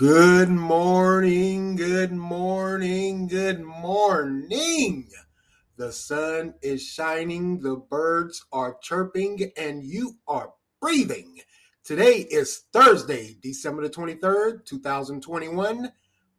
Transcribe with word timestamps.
Good 0.00 0.48
morning, 0.48 1.76
good 1.76 2.12
morning, 2.12 3.26
good 3.26 3.60
morning. 3.60 5.10
The 5.76 5.92
sun 5.92 6.54
is 6.62 6.82
shining, 6.82 7.60
the 7.60 7.76
birds 7.76 8.42
are 8.50 8.78
chirping, 8.80 9.52
and 9.58 9.84
you 9.84 10.16
are 10.26 10.54
breathing. 10.80 11.40
Today 11.84 12.26
is 12.30 12.62
Thursday, 12.72 13.36
December 13.42 13.82
the 13.82 13.90
23rd, 13.90 14.64
2021. 14.64 15.92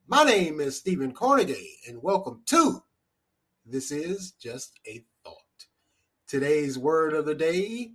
My 0.08 0.24
name 0.24 0.60
is 0.60 0.78
Stephen 0.78 1.12
Carnegie, 1.12 1.78
and 1.88 2.02
welcome 2.02 2.42
to 2.48 2.82
This 3.64 3.92
is 3.92 4.32
Just 4.42 4.80
a 4.88 5.06
Thought. 5.24 5.68
Today's 6.26 6.80
word 6.80 7.14
of 7.14 7.28
the 7.28 7.36
day 7.36 7.92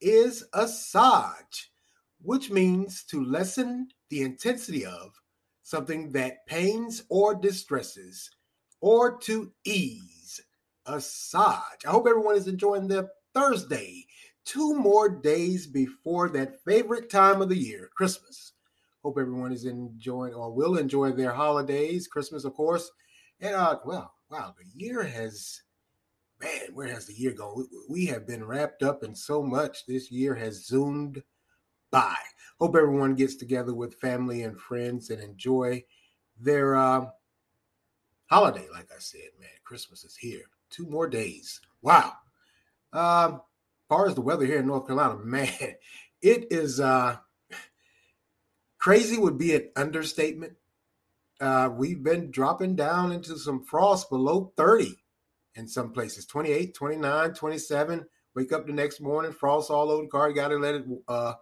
is 0.00 0.44
assuage, 0.52 1.72
which 2.20 2.50
means 2.50 3.04
to 3.04 3.24
lessen 3.24 3.88
the 4.10 4.22
intensity 4.22 4.84
of 4.84 5.12
something 5.62 6.10
that 6.12 6.46
pains 6.46 7.04
or 7.10 7.34
distresses, 7.34 8.30
or 8.80 9.18
to 9.18 9.52
ease. 9.64 10.40
Assuage. 10.86 11.84
I 11.86 11.90
hope 11.90 12.06
everyone 12.08 12.36
is 12.36 12.48
enjoying 12.48 12.88
their 12.88 13.10
Thursday. 13.34 14.06
Two 14.46 14.74
more 14.74 15.10
days 15.10 15.66
before 15.66 16.30
that 16.30 16.64
favorite 16.64 17.10
time 17.10 17.42
of 17.42 17.50
the 17.50 17.58
year, 17.58 17.90
Christmas. 17.94 18.54
Hope 19.04 19.18
everyone 19.18 19.52
is 19.52 19.66
enjoying 19.66 20.32
or 20.32 20.50
will 20.50 20.78
enjoy 20.78 21.12
their 21.12 21.32
holidays, 21.32 22.08
Christmas, 22.08 22.44
of 22.44 22.54
course. 22.54 22.90
And 23.40 23.54
uh, 23.54 23.78
well, 23.84 24.14
wow, 24.30 24.54
the 24.58 24.64
year 24.74 25.02
has, 25.02 25.60
man, 26.40 26.72
where 26.72 26.88
has 26.88 27.06
the 27.06 27.14
year 27.14 27.32
gone? 27.32 27.66
We 27.90 28.06
have 28.06 28.26
been 28.26 28.42
wrapped 28.42 28.82
up 28.82 29.04
in 29.04 29.14
so 29.14 29.42
much. 29.42 29.84
This 29.86 30.10
year 30.10 30.34
has 30.34 30.66
zoomed 30.66 31.22
by. 31.90 32.16
Hope 32.58 32.74
everyone 32.76 33.14
gets 33.14 33.36
together 33.36 33.74
with 33.74 34.00
family 34.00 34.42
and 34.42 34.58
friends 34.58 35.10
and 35.10 35.22
enjoy 35.22 35.84
their 36.40 36.74
uh, 36.76 37.06
holiday. 38.26 38.66
Like 38.72 38.88
I 38.94 38.98
said, 38.98 39.30
man, 39.38 39.48
Christmas 39.64 40.04
is 40.04 40.16
here. 40.16 40.42
Two 40.70 40.86
more 40.86 41.08
days. 41.08 41.60
Wow. 41.82 42.12
Um, 42.92 43.34
as 43.34 43.88
far 43.88 44.08
as 44.08 44.14
the 44.14 44.20
weather 44.20 44.44
here 44.44 44.58
in 44.58 44.66
North 44.66 44.86
Carolina, 44.86 45.18
man, 45.24 45.48
it 46.20 46.46
is 46.50 46.80
uh, 46.80 47.16
crazy 48.78 49.18
would 49.18 49.38
be 49.38 49.54
an 49.54 49.70
understatement. 49.76 50.54
Uh, 51.40 51.70
we've 51.72 52.02
been 52.02 52.30
dropping 52.30 52.74
down 52.74 53.12
into 53.12 53.38
some 53.38 53.62
frost 53.62 54.10
below 54.10 54.52
30 54.56 54.96
in 55.54 55.68
some 55.68 55.92
places 55.92 56.26
28, 56.26 56.74
29, 56.74 57.34
27. 57.34 58.06
Wake 58.34 58.52
up 58.52 58.66
the 58.66 58.72
next 58.72 59.00
morning, 59.00 59.32
frost 59.32 59.70
all 59.70 59.90
over 59.90 60.02
the 60.02 60.08
car. 60.08 60.28
You 60.28 60.34
got 60.34 60.48
to 60.48 60.58
let 60.58 60.76
it 60.76 60.84
uh, 61.06 61.34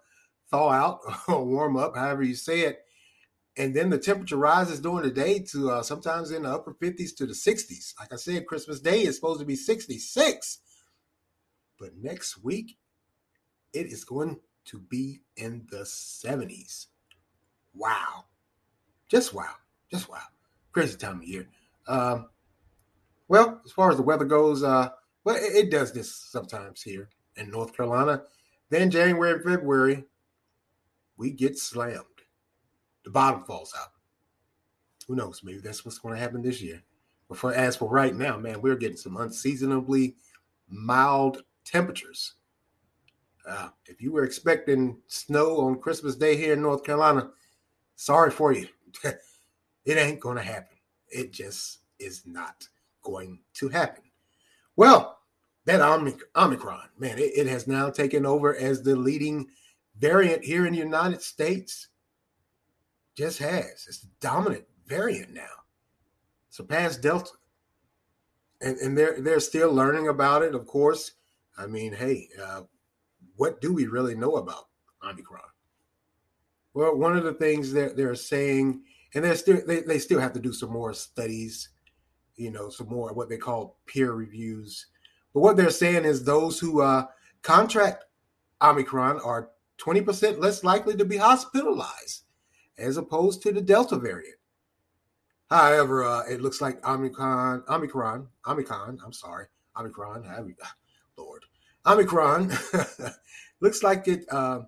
thaw 0.50 0.70
out 0.70 1.00
or 1.28 1.44
warm 1.44 1.76
up, 1.76 1.96
however 1.96 2.22
you 2.22 2.34
say 2.34 2.60
it. 2.60 2.80
And 3.58 3.74
then 3.74 3.88
the 3.88 3.98
temperature 3.98 4.36
rises 4.36 4.80
during 4.80 5.02
the 5.02 5.10
day 5.10 5.38
to 5.52 5.70
uh, 5.70 5.82
sometimes 5.82 6.30
in 6.30 6.42
the 6.42 6.50
upper 6.50 6.74
50s 6.74 7.16
to 7.16 7.26
the 7.26 7.32
60s. 7.32 7.94
Like 7.98 8.12
I 8.12 8.16
said, 8.16 8.46
Christmas 8.46 8.80
Day 8.80 9.02
is 9.02 9.16
supposed 9.16 9.40
to 9.40 9.46
be 9.46 9.56
66. 9.56 10.58
But 11.78 11.96
next 11.96 12.42
week, 12.44 12.76
it 13.72 13.86
is 13.86 14.04
going 14.04 14.40
to 14.66 14.78
be 14.78 15.20
in 15.36 15.66
the 15.70 15.84
70s. 15.84 16.86
Wow. 17.74 18.24
Just 19.08 19.32
wow. 19.32 19.54
Just 19.90 20.08
wow. 20.08 20.18
Crazy 20.72 20.96
time 20.96 21.18
of 21.18 21.24
year. 21.24 21.48
Um, 21.88 22.28
well, 23.28 23.60
as 23.64 23.72
far 23.72 23.90
as 23.90 23.96
the 23.96 24.02
weather 24.02 24.24
goes, 24.24 24.62
uh, 24.62 24.90
well, 25.24 25.36
it, 25.36 25.54
it 25.66 25.70
does 25.70 25.92
this 25.92 26.14
sometimes 26.14 26.82
here 26.82 27.08
in 27.36 27.50
North 27.50 27.76
Carolina. 27.76 28.22
Then 28.70 28.90
January 28.90 29.32
and 29.34 29.44
February, 29.44 30.04
we 31.16 31.30
get 31.30 31.58
slammed. 31.58 32.04
The 33.04 33.10
bottom 33.10 33.44
falls 33.44 33.72
out. 33.78 33.92
Who 35.06 35.14
knows? 35.14 35.42
Maybe 35.44 35.58
that's 35.58 35.84
what's 35.84 35.98
going 35.98 36.14
to 36.14 36.20
happen 36.20 36.42
this 36.42 36.60
year. 36.60 36.82
But 37.28 37.38
for 37.38 37.54
as 37.54 37.76
for 37.76 37.88
right 37.88 38.14
now, 38.14 38.36
man, 38.36 38.60
we're 38.60 38.76
getting 38.76 38.96
some 38.96 39.16
unseasonably 39.16 40.16
mild 40.68 41.42
temperatures. 41.64 42.34
Uh, 43.48 43.68
if 43.86 44.02
you 44.02 44.12
were 44.12 44.24
expecting 44.24 44.98
snow 45.06 45.58
on 45.58 45.78
Christmas 45.78 46.16
Day 46.16 46.36
here 46.36 46.54
in 46.54 46.62
North 46.62 46.84
Carolina, 46.84 47.30
sorry 47.94 48.30
for 48.30 48.52
you. 48.52 48.66
it 49.04 49.18
ain't 49.86 50.20
going 50.20 50.36
to 50.36 50.42
happen. 50.42 50.76
It 51.08 51.32
just 51.32 51.80
is 51.98 52.22
not 52.26 52.66
going 53.02 53.40
to 53.54 53.68
happen. 53.68 54.02
Well, 54.74 55.18
that 55.64 55.80
Omicron, 55.80 56.88
man, 56.98 57.18
it, 57.18 57.32
it 57.36 57.46
has 57.46 57.66
now 57.66 57.90
taken 57.90 58.26
over 58.26 58.56
as 58.56 58.82
the 58.82 58.94
leading 58.94 59.48
variant 59.98 60.44
here 60.44 60.66
in 60.66 60.72
the 60.72 60.78
United 60.78 61.22
States 61.22 61.88
just 63.16 63.38
has. 63.38 63.86
It's 63.88 64.00
the 64.00 64.08
dominant 64.20 64.64
variant 64.86 65.32
now. 65.32 65.42
Surpassed 66.50 67.02
Delta. 67.02 67.30
And, 68.60 68.78
and 68.78 68.96
they're 68.96 69.20
they're 69.20 69.40
still 69.40 69.72
learning 69.72 70.08
about 70.08 70.42
it, 70.42 70.54
of 70.54 70.66
course. 70.66 71.12
I 71.58 71.66
mean, 71.66 71.92
hey, 71.92 72.28
uh, 72.42 72.62
what 73.36 73.60
do 73.60 73.72
we 73.72 73.86
really 73.86 74.14
know 74.14 74.36
about 74.36 74.68
Omicron? 75.06 75.42
Well, 76.72 76.96
one 76.96 77.16
of 77.16 77.24
the 77.24 77.34
things 77.34 77.72
that 77.72 77.96
they're 77.96 78.14
saying, 78.14 78.82
and 79.14 79.24
they're 79.24 79.36
still 79.36 79.60
they, 79.66 79.80
they 79.80 79.98
still 79.98 80.20
have 80.20 80.32
to 80.34 80.40
do 80.40 80.52
some 80.52 80.70
more 80.70 80.94
studies, 80.94 81.68
you 82.36 82.50
know, 82.50 82.70
some 82.70 82.88
more 82.88 83.12
what 83.12 83.28
they 83.28 83.36
call 83.36 83.78
peer 83.86 84.12
reviews. 84.12 84.86
But 85.34 85.40
what 85.40 85.56
they're 85.58 85.70
saying 85.70 86.06
is 86.06 86.24
those 86.24 86.58
who 86.58 86.80
uh, 86.80 87.06
contract 87.42 88.04
Omicron 88.62 89.20
are 89.20 89.50
20% 89.78 90.38
less 90.38 90.64
likely 90.64 90.96
to 90.96 91.04
be 91.04 91.16
hospitalized 91.16 92.24
as 92.78 92.96
opposed 92.96 93.42
to 93.42 93.52
the 93.52 93.60
Delta 93.60 93.96
variant. 93.96 94.36
However, 95.50 96.04
uh, 96.04 96.22
it 96.28 96.40
looks 96.40 96.60
like 96.60 96.84
Omicron, 96.86 97.62
Omicron, 97.68 98.28
Omicron, 98.46 98.98
I'm 99.04 99.12
sorry, 99.12 99.46
Omicron, 99.78 100.24
Lord, 101.16 101.44
Omicron 101.86 102.52
looks 103.60 103.82
like 103.82 104.08
it 104.08 104.24
uh, 104.30 104.62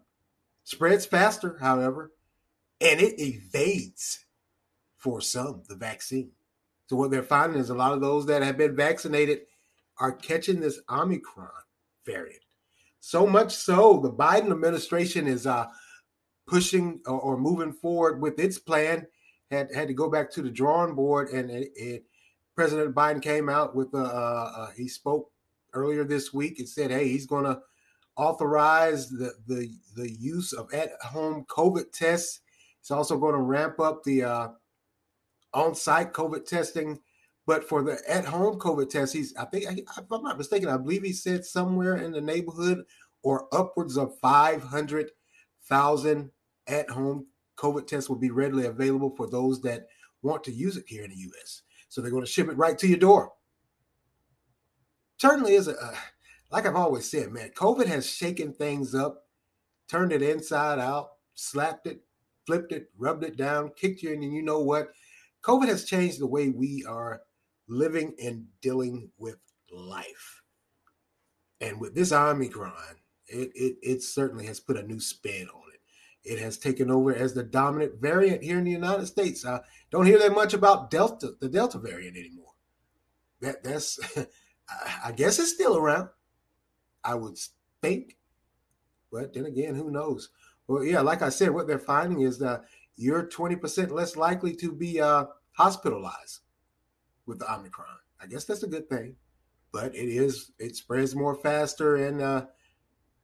spreads 0.63 1.05
faster, 1.05 1.59
however, 1.61 2.13
and 2.81 3.01
it 3.01 3.19
evades 3.19 4.25
for 4.97 5.21
some 5.21 5.63
the 5.69 5.75
vaccine. 5.75 6.31
So 6.89 6.97
what 6.97 7.11
they're 7.11 7.23
finding 7.23 7.61
is 7.61 7.71
a 7.71 7.75
lot 7.75 7.93
of 7.93 8.01
those 8.01 8.27
that 8.27 8.43
have 8.43 8.57
been 8.57 8.77
vaccinated 8.77 9.41
are 9.99 10.13
catching 10.13 10.61
this 10.61 10.81
Omicron 10.89 11.51
variant. 12.07 12.43
So 13.01 13.27
much 13.27 13.55
so, 13.55 14.01
the 14.01 14.13
Biden 14.13 14.51
administration 14.51 15.27
is 15.27 15.47
uh, 15.47 15.67
pushing 16.47 17.01
or, 17.07 17.21
or, 17.21 17.39
moving 17.39 17.73
forward 17.73 18.21
with 18.21 18.39
its 18.39 18.59
plan. 18.59 19.07
Had 19.51 19.69
had 19.75 19.89
to 19.89 19.95
go 19.95 20.11
back 20.11 20.31
to 20.33 20.43
the 20.43 20.51
drawing 20.51 20.95
board, 20.95 21.31
and 21.31 21.51
it, 21.51 21.71
it, 21.75 22.05
President 22.55 22.95
Biden 22.95 23.23
came 23.23 23.49
out 23.49 23.75
with 23.75 23.95
a. 23.95 24.69
He 24.77 24.89
spoke 24.89 25.31
earlier 25.73 26.05
this 26.05 26.35
week 26.35 26.59
and 26.59 26.69
said, 26.69 26.91
"Hey, 26.91 27.09
he's 27.09 27.27
going 27.27 27.45
to 27.45 27.61
authorize 28.17 29.09
the 29.09 29.33
the 29.47 29.71
the 29.97 30.11
use 30.11 30.53
of 30.53 30.73
at 30.75 30.91
home 31.01 31.47
COVID 31.49 31.93
tests. 31.93 32.41
He's 32.81 32.91
also 32.91 33.19
going 33.19 33.35
to 33.35 33.41
ramp 33.41 33.81
up 33.81 34.03
the 34.05 34.25
uh, 34.25 34.49
on 35.55 35.75
site 35.75 36.13
COVID 36.13 36.47
testing." 36.47 37.01
But 37.49 37.67
for 37.67 37.83
the 37.83 37.99
at-home 38.07 38.59
COVID 38.59 38.91
test, 38.91 39.15
he's 39.15 39.35
I 39.35 39.47
think 39.47 39.65
if 39.65 40.13
I'm 40.13 40.23
not 40.23 40.37
mistaken, 40.37 40.69
I 40.69 40.77
believe 40.77 41.03
he 41.03 41.15
said 41.15 41.47
somewhere 41.47 41.97
in 41.97 42.13
the 42.13 42.21
neighborhood 42.21 42.85
or 43.23 43.49
upwards 43.53 43.97
of 43.97 44.19
500,000 44.21 46.31
at-home 46.67 47.27
COVID 47.57 47.87
tests 47.87 48.11
will 48.11 48.19
be 48.19 48.31
readily 48.31 48.67
available 48.67 49.15
for 49.17 49.27
those 49.27 49.63
that 49.63 49.87
want 50.21 50.45
to 50.45 50.53
use 50.53 50.77
it 50.77 50.85
here 50.87 51.05
in 51.05 51.11
the 51.11 51.17
U.S. 51.17 51.63
So 51.89 52.03
they're 52.03 52.11
going 52.11 52.23
to 52.23 52.31
ship 52.31 52.51
it 52.51 52.59
right 52.59 52.79
to 52.79 52.87
your 52.87 52.99
door. 52.99 53.33
Certainly 55.17 55.55
is 55.55 55.69
a, 55.69 55.95
like 56.51 56.67
I've 56.67 56.77
always 56.77 57.11
said, 57.11 57.33
man. 57.33 57.51
COVID 57.57 57.87
has 57.87 58.07
shaken 58.07 58.53
things 58.53 58.95
up, 58.95 59.25
turned 59.89 60.13
it 60.13 60.21
inside 60.21 60.79
out, 60.79 61.13
slapped 61.35 61.87
it, 61.87 62.03
flipped 62.47 62.73
it, 62.73 62.91
rubbed 62.99 63.25
it 63.25 63.39
down, 63.39 63.71
kicked 63.75 64.03
you, 64.03 64.13
and 64.13 64.23
you 64.23 64.43
know 64.43 64.61
what? 64.61 64.91
COVID 65.43 65.69
has 65.69 65.87
changed 65.87 66.21
the 66.21 66.27
way 66.27 66.51
we 66.51 66.85
are 66.87 67.23
living 67.69 68.15
and 68.23 68.47
dealing 68.61 69.11
with 69.19 69.37
life. 69.71 70.43
And 71.61 71.81
with 71.81 71.95
this 71.95 72.13
Omicron, 72.13 72.73
it, 73.27 73.51
it, 73.55 73.77
it 73.83 74.03
certainly 74.03 74.47
has 74.47 74.61
put 74.61 74.77
a 74.77 74.83
new 74.83 75.01
spin 75.01 75.49
on 75.49 75.63
it. 75.75 75.81
It 76.25 76.39
has 76.39 76.59
taken 76.59 76.91
over 76.91 77.15
as 77.15 77.35
the 77.35 77.43
dominant 77.43 78.01
variant 78.01 78.43
here 78.43 78.59
in 78.59 78.65
the 78.65 78.71
United 78.71 79.07
States. 79.07 79.45
I 79.47 79.61
don't 79.91 80.07
hear 80.07 80.19
that 80.19 80.35
much 80.35 80.55
about 80.55 80.91
Delta, 80.91 81.33
the 81.41 81.49
Delta 81.49 81.79
variant 81.79 82.17
anymore. 82.17 82.53
That 83.41 83.63
that's, 83.63 83.99
I 85.05 85.13
guess 85.13 85.39
it's 85.39 85.53
still 85.53 85.77
around. 85.77 86.09
I 87.05 87.15
would 87.15 87.39
think, 87.81 88.17
but 89.11 89.33
then 89.33 89.47
again, 89.47 89.75
who 89.75 89.91
knows? 89.91 90.31
Well, 90.67 90.85
yeah, 90.85 91.01
like 91.01 91.23
I 91.23 91.29
said, 91.29 91.51
what 91.51 91.67
they're 91.67 91.79
finding 91.79 92.21
is 92.23 92.39
that 92.41 92.65
you're 92.97 93.27
20% 93.27 93.91
less 93.91 94.17
likely 94.17 94.55
to 94.57 94.73
be 94.73 95.01
uh, 95.01 95.27
hospitalized 95.53 96.41
with 97.29 97.39
the 97.39 97.53
Omicron. 97.53 97.87
I 98.21 98.27
guess 98.27 98.45
that's 98.45 98.65
a 98.65 98.69
good 98.69 98.89
thing, 98.89 99.15
but 99.73 99.95
it 99.95 100.09
is 100.09 100.51
it 100.59 100.75
spreads 100.75 101.15
more 101.15 101.37
faster 101.37 101.97
and 101.97 102.21
uh, 102.21 102.47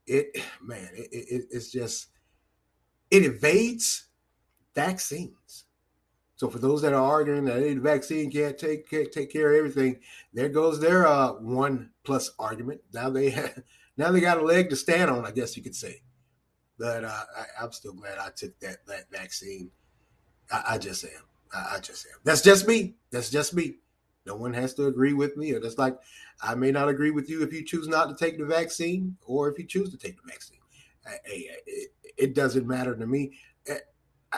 it 0.06 0.40
man 0.62 0.88
it, 0.94 1.08
it, 1.10 1.44
it's 1.50 1.72
just 1.72 2.08
it 3.10 3.24
evades 3.24 4.08
vaccines. 4.74 5.64
So 6.36 6.50
for 6.50 6.58
those 6.58 6.82
that 6.82 6.92
are 6.92 7.02
arguing 7.02 7.44
that 7.46 7.60
hey, 7.60 7.74
the 7.74 7.80
vaccine 7.80 8.30
can't 8.30 8.58
take 8.58 8.88
can't 8.88 9.10
take 9.10 9.32
care 9.32 9.52
of 9.52 9.58
everything, 9.58 10.00
there 10.32 10.48
goes 10.48 10.78
their 10.78 11.06
uh, 11.06 11.32
one 11.32 11.90
plus 12.04 12.30
argument. 12.38 12.82
Now 12.92 13.10
they 13.10 13.30
have, 13.30 13.62
now 13.96 14.10
they 14.10 14.20
got 14.20 14.38
a 14.38 14.44
leg 14.44 14.70
to 14.70 14.76
stand 14.76 15.10
on, 15.10 15.24
I 15.24 15.30
guess 15.30 15.56
you 15.56 15.62
could 15.62 15.76
say. 15.76 16.02
But 16.78 17.04
uh, 17.04 17.22
I, 17.60 17.64
am 17.64 17.72
still 17.72 17.92
glad 17.92 18.18
I 18.18 18.30
took 18.36 18.58
that 18.60 18.84
that 18.86 19.10
vaccine. 19.10 19.70
I, 20.50 20.64
I 20.70 20.78
just 20.78 21.04
am. 21.04 21.10
I, 21.52 21.76
I, 21.76 21.80
just 21.80 22.04
am. 22.06 22.18
That's 22.24 22.42
just 22.42 22.66
me. 22.66 22.96
That's 23.10 23.30
just 23.30 23.54
me. 23.54 23.76
No 24.26 24.36
one 24.36 24.54
has 24.54 24.74
to 24.74 24.86
agree 24.86 25.12
with 25.12 25.36
me. 25.36 25.52
Or 25.52 25.60
that's 25.60 25.78
like 25.78 25.96
I 26.42 26.54
may 26.54 26.70
not 26.70 26.88
agree 26.88 27.10
with 27.10 27.28
you 27.28 27.42
if 27.42 27.52
you 27.52 27.64
choose 27.64 27.88
not 27.88 28.08
to 28.08 28.14
take 28.14 28.38
the 28.38 28.44
vaccine, 28.44 29.16
or 29.26 29.48
if 29.50 29.58
you 29.58 29.66
choose 29.66 29.90
to 29.90 29.98
take 29.98 30.16
the 30.16 30.28
vaccine. 30.30 30.58
It, 32.16 32.34
doesn't 32.34 32.66
matter 32.66 32.96
to 32.96 33.06
me 33.06 33.32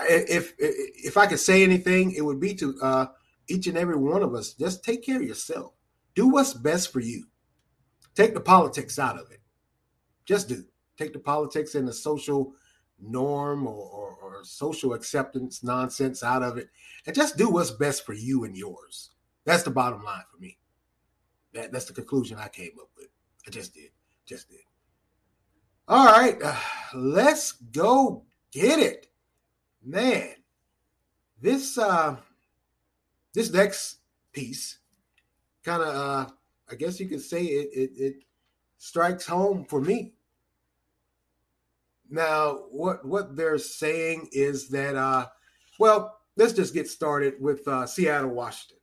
if 0.09 0.55
if 0.59 1.17
I 1.17 1.27
could 1.27 1.41
say 1.41 1.63
anything, 1.63 2.13
it 2.13 2.23
would 2.23 2.41
be 2.41 2.55
to 2.55 2.79
uh, 2.83 3.07
each 3.49 3.67
and 3.67 3.79
every 3.79 3.97
one 3.97 4.23
of 4.23 4.35
us: 4.35 4.53
just 4.55 4.85
take 4.85 5.05
care 5.05 5.17
of 5.17 5.23
yourself. 5.23 5.73
Do 6.15 6.29
what's 6.29 6.55
best 6.55 6.93
for 6.93 7.01
you. 7.01 7.27
Take 8.15 8.35
the 8.35 8.41
politics 8.41 8.99
out 8.99 9.19
of 9.19 9.31
it. 9.31 9.41
Just 10.25 10.49
do. 10.49 10.65
Take 10.97 11.13
the 11.13 11.19
politics 11.19 11.75
and 11.75 11.87
the 11.87 11.93
social 11.93 12.55
norm 12.99 13.67
or, 13.67 13.75
or, 13.75 14.17
or 14.23 14.45
social 14.45 14.95
acceptance 14.95 15.63
nonsense 15.63 16.23
out 16.23 16.43
of 16.43 16.57
it, 16.57 16.69
and 17.07 17.15
just 17.15 17.37
do 17.37 17.51
what's 17.51 17.71
best 17.71 18.07
for 18.07 18.15
you 18.15 18.45
and 18.45 18.57
yours. 18.57 19.11
That's 19.47 19.63
the 19.63 19.71
bottom 19.71 20.05
line 20.05 20.25
for 20.31 20.39
me. 20.39 20.59
That, 21.55 21.73
that's 21.73 21.87
the 21.87 21.95
conclusion 21.95 22.37
I 22.39 22.49
came 22.49 22.73
up 22.79 22.91
with. 22.99 23.09
I 23.47 23.51
just 23.51 23.73
did. 23.73 23.91
Just 24.27 24.51
did. 24.51 24.61
All 25.89 26.05
right, 26.05 26.37
uh, 26.43 26.57
let's 26.95 27.53
go 27.53 28.25
get 28.53 28.79
it 28.79 29.07
man, 29.87 30.35
this 31.41 31.79
uh 31.79 32.17
this 33.33 33.53
next 33.53 33.99
piece 34.33 34.79
kind 35.65 35.83
of 35.83 35.95
uh 35.95 36.31
I 36.71 36.75
guess 36.75 36.99
you 36.99 37.07
could 37.07 37.23
say 37.23 37.45
it, 37.45 37.71
it 37.73 37.91
it 37.97 38.15
strikes 38.79 39.27
home 39.27 39.65
for 39.65 39.81
me. 39.81 40.13
Now, 42.11 42.65
what 42.71 43.05
what 43.05 43.37
they're 43.37 43.59
saying 43.59 44.29
is 44.33 44.69
that 44.71 44.97
uh 44.97 45.29
well, 45.79 46.19
let's 46.37 46.53
just 46.53 46.75
get 46.75 46.89
started 46.89 47.35
with 47.41 47.67
uh 47.69 47.87
Seattle, 47.87 48.31
Washington. 48.31 48.76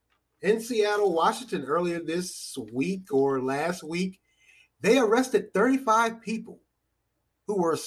In 0.44 0.60
Seattle, 0.60 1.14
Washington 1.14 1.64
earlier 1.64 2.02
this 2.02 2.58
week 2.74 3.14
or 3.14 3.42
last 3.42 3.82
week, 3.82 4.20
they 4.82 5.00
arrested 5.00 5.54
35 5.54 6.22
people 6.22 6.60
who 7.48 7.62
were 7.62 7.78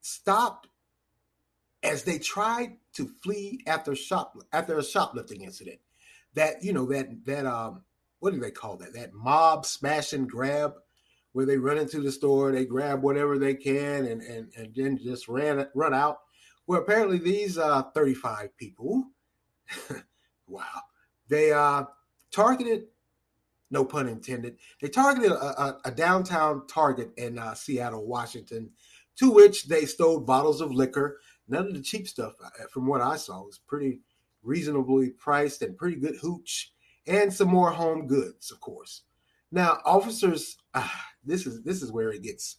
stopped 0.00 0.68
as 1.82 2.04
they 2.04 2.18
tried 2.18 2.78
to 2.94 3.06
flee 3.22 3.62
after 3.66 3.94
shop 3.94 4.34
after 4.50 4.78
a 4.78 4.84
shoplifting 4.84 5.42
incident. 5.42 5.78
That 6.32 6.64
you 6.64 6.72
know 6.72 6.86
that 6.86 7.26
that 7.26 7.44
um 7.44 7.82
what 8.20 8.32
do 8.32 8.40
they 8.40 8.50
call 8.50 8.78
that? 8.78 8.94
That 8.94 9.12
mob 9.12 9.66
smash 9.66 10.14
and 10.14 10.28
grab 10.28 10.72
where 11.32 11.44
they 11.44 11.58
run 11.58 11.76
into 11.76 12.00
the 12.00 12.10
store, 12.10 12.50
they 12.50 12.64
grab 12.64 13.02
whatever 13.02 13.38
they 13.38 13.54
can 13.54 14.06
and 14.06 14.22
and, 14.22 14.50
and 14.56 14.74
then 14.74 14.96
just 14.96 15.28
ran 15.28 15.68
run 15.74 15.92
out. 15.92 16.20
Well, 16.66 16.80
apparently 16.80 17.18
these 17.18 17.58
uh 17.58 17.82
35 17.94 18.56
people, 18.56 19.04
wow, 20.48 20.64
they 21.28 21.52
uh 21.52 21.84
targeted 22.30 22.84
no 23.70 23.84
pun 23.84 24.08
intended. 24.08 24.56
They 24.80 24.88
targeted 24.88 25.32
a, 25.32 25.62
a, 25.62 25.80
a 25.86 25.90
downtown 25.90 26.66
Target 26.66 27.12
in 27.18 27.38
uh, 27.38 27.52
Seattle, 27.52 28.06
Washington, 28.06 28.70
to 29.16 29.30
which 29.30 29.68
they 29.68 29.84
stole 29.84 30.20
bottles 30.20 30.62
of 30.62 30.72
liquor 30.72 31.18
none 31.48 31.66
of 31.66 31.74
the 31.74 31.80
cheap 31.80 32.06
stuff 32.06 32.34
uh, 32.44 32.66
from 32.70 32.86
what 32.86 33.00
I 33.00 33.16
saw 33.16 33.42
was 33.42 33.58
pretty 33.58 34.00
reasonably 34.42 35.10
priced 35.10 35.62
and 35.62 35.76
pretty 35.76 35.96
good 35.96 36.16
hooch 36.20 36.72
and 37.06 37.32
some 37.32 37.48
more 37.48 37.70
home 37.70 38.06
goods, 38.06 38.50
of 38.50 38.60
course. 38.60 39.02
Now, 39.50 39.78
officers, 39.84 40.58
ah, 40.74 41.06
this 41.24 41.46
is 41.46 41.62
this 41.62 41.82
is 41.82 41.90
where 41.90 42.10
it 42.10 42.22
gets 42.22 42.58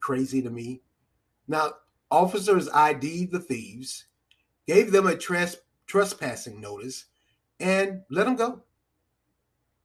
crazy 0.00 0.42
to 0.42 0.50
me. 0.50 0.82
Now, 1.48 1.72
officers 2.10 2.68
ID'd 2.68 3.32
the 3.32 3.40
thieves, 3.40 4.06
gave 4.66 4.92
them 4.92 5.06
a 5.06 5.16
tres- 5.16 5.56
trespassing 5.86 6.60
notice, 6.60 7.06
and 7.60 8.02
let 8.10 8.24
them 8.24 8.36
go. 8.36 8.62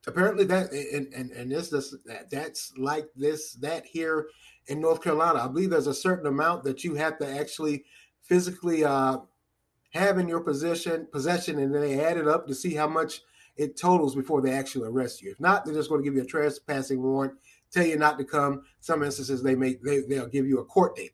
Apparently, 0.07 0.45
that 0.45 0.71
and 0.71 1.13
and, 1.13 1.31
and 1.31 1.51
this, 1.51 1.69
this 1.69 1.95
that, 2.06 2.29
that's 2.29 2.73
like 2.77 3.07
this 3.15 3.53
that 3.53 3.85
here 3.85 4.27
in 4.68 4.81
North 4.81 5.03
Carolina. 5.03 5.39
I 5.39 5.47
believe 5.47 5.69
there's 5.69 5.88
a 5.88 5.94
certain 5.94 6.25
amount 6.25 6.63
that 6.63 6.83
you 6.83 6.95
have 6.95 7.19
to 7.19 7.29
actually 7.29 7.85
physically 8.23 8.83
uh, 8.83 9.18
have 9.91 10.18
in 10.18 10.27
your 10.27 10.39
position 10.39 11.07
possession, 11.12 11.59
and 11.59 11.73
then 11.73 11.81
they 11.81 12.03
add 12.03 12.18
it 12.18 12.27
up 12.27 12.47
to 12.47 12.56
see 12.56 12.73
how 12.73 12.88
much 12.88 13.21
it 13.57 13.77
totals 13.77 14.15
before 14.15 14.41
they 14.41 14.53
actually 14.53 14.88
arrest 14.88 15.21
you. 15.21 15.31
If 15.31 15.39
not, 15.39 15.65
they're 15.65 15.75
just 15.75 15.89
going 15.89 16.01
to 16.01 16.06
give 16.06 16.15
you 16.15 16.23
a 16.23 16.25
trespassing 16.25 17.01
warrant, 17.01 17.33
tell 17.69 17.85
you 17.85 17.97
not 17.97 18.18
to 18.18 18.23
come. 18.23 18.63
Some 18.79 19.03
instances 19.03 19.44
they 19.44 19.56
make 19.56 19.83
they, 19.83 20.00
they'll 20.01 20.27
give 20.27 20.47
you 20.47 20.59
a 20.59 20.65
court 20.65 20.95
date. 20.95 21.13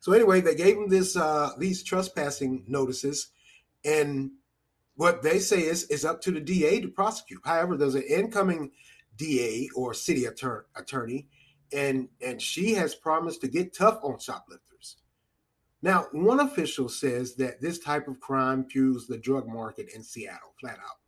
So 0.00 0.12
anyway, 0.12 0.40
they 0.40 0.54
gave 0.54 0.74
them 0.74 0.88
this 0.88 1.16
uh, 1.16 1.50
these 1.58 1.82
trespassing 1.82 2.64
notices, 2.66 3.28
and 3.84 4.32
what 4.98 5.22
they 5.22 5.38
say 5.38 5.60
is 5.62 5.84
is 5.84 6.04
up 6.04 6.20
to 6.22 6.32
the 6.32 6.40
DA 6.40 6.80
to 6.80 6.88
prosecute. 6.88 7.40
However, 7.44 7.76
there's 7.76 7.94
an 7.94 8.02
incoming 8.02 8.72
DA 9.16 9.68
or 9.76 9.94
city 9.94 10.24
attorney, 10.24 11.28
and 11.72 12.08
and 12.20 12.42
she 12.42 12.74
has 12.74 12.96
promised 12.96 13.40
to 13.42 13.48
get 13.48 13.72
tough 13.72 14.00
on 14.02 14.18
shoplifters. 14.18 14.96
Now, 15.82 16.06
one 16.10 16.40
official 16.40 16.88
says 16.88 17.36
that 17.36 17.60
this 17.60 17.78
type 17.78 18.08
of 18.08 18.18
crime 18.18 18.64
fuels 18.68 19.06
the 19.06 19.18
drug 19.18 19.46
market 19.46 19.86
in 19.94 20.02
Seattle, 20.02 20.52
flat 20.60 20.78
out. 20.80 20.98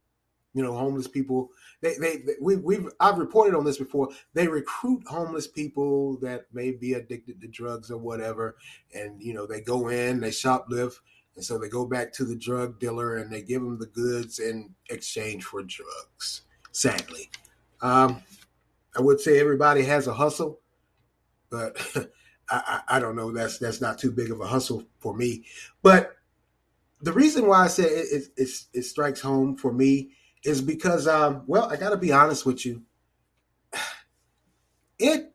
You 0.54 0.62
know, 0.62 0.72
homeless 0.72 1.08
people. 1.08 1.50
They, 1.80 1.94
they, 2.00 2.16
they 2.18 2.34
we, 2.40 2.56
we've 2.56 2.88
I've 3.00 3.18
reported 3.18 3.56
on 3.56 3.64
this 3.64 3.78
before. 3.78 4.10
They 4.34 4.46
recruit 4.46 5.02
homeless 5.08 5.48
people 5.48 6.16
that 6.20 6.46
may 6.52 6.70
be 6.70 6.92
addicted 6.92 7.40
to 7.40 7.48
drugs 7.48 7.90
or 7.90 7.98
whatever, 7.98 8.56
and 8.94 9.20
you 9.20 9.34
know 9.34 9.46
they 9.46 9.60
go 9.60 9.88
in, 9.88 10.20
they 10.20 10.30
shoplift, 10.30 10.94
and 11.36 11.44
so 11.44 11.58
they 11.58 11.68
go 11.68 11.86
back 11.86 12.12
to 12.14 12.24
the 12.24 12.36
drug 12.36 12.78
dealer 12.78 13.16
and 13.16 13.32
they 13.32 13.42
give 13.42 13.62
them 13.62 13.78
the 13.78 13.86
goods 13.86 14.38
in 14.38 14.74
exchange 14.90 15.44
for 15.44 15.62
drugs. 15.62 16.42
Sadly, 16.72 17.30
um, 17.80 18.22
I 18.96 19.00
would 19.00 19.20
say 19.20 19.40
everybody 19.40 19.82
has 19.84 20.06
a 20.06 20.14
hustle, 20.14 20.60
but 21.50 21.76
I, 22.50 22.80
I, 22.88 23.00
don't 23.00 23.16
know. 23.16 23.32
That's 23.32 23.58
that's 23.58 23.80
not 23.80 23.98
too 23.98 24.10
big 24.12 24.30
of 24.30 24.40
a 24.40 24.46
hustle 24.46 24.84
for 24.98 25.16
me. 25.16 25.44
But 25.82 26.16
the 27.00 27.12
reason 27.12 27.46
why 27.46 27.64
I 27.64 27.68
say 27.68 27.84
it, 27.84 28.06
it, 28.12 28.28
it, 28.36 28.48
it 28.74 28.82
strikes 28.82 29.20
home 29.20 29.56
for 29.56 29.72
me 29.72 30.10
is 30.44 30.60
because, 30.60 31.06
um, 31.06 31.42
well, 31.46 31.70
I 31.70 31.76
got 31.76 31.90
to 31.90 31.96
be 31.96 32.12
honest 32.12 32.46
with 32.46 32.64
you. 32.64 32.82
It, 35.02 35.34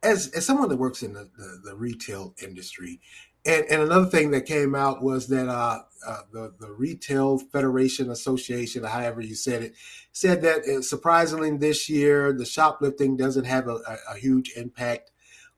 as 0.00 0.28
as 0.28 0.46
someone 0.46 0.68
that 0.68 0.76
works 0.76 1.02
in 1.02 1.12
the, 1.12 1.28
the, 1.36 1.60
the 1.64 1.74
retail 1.74 2.36
industry, 2.40 3.00
and, 3.46 3.64
and 3.70 3.82
another 3.82 4.06
thing 4.06 4.30
that 4.32 4.46
came 4.46 4.74
out 4.74 5.02
was 5.02 5.28
that 5.28 5.48
uh, 5.48 5.80
uh, 6.06 6.20
the 6.32 6.54
the 6.58 6.70
Retail 6.72 7.38
Federation 7.38 8.10
Association, 8.10 8.84
however 8.84 9.20
you 9.20 9.34
said 9.34 9.62
it, 9.62 9.74
said 10.12 10.42
that 10.42 10.58
uh, 10.64 10.82
surprisingly 10.82 11.56
this 11.56 11.88
year 11.88 12.32
the 12.32 12.44
shoplifting 12.44 13.16
doesn't 13.16 13.44
have 13.44 13.68
a, 13.68 13.76
a, 13.76 13.98
a 14.14 14.18
huge 14.18 14.52
impact 14.56 15.10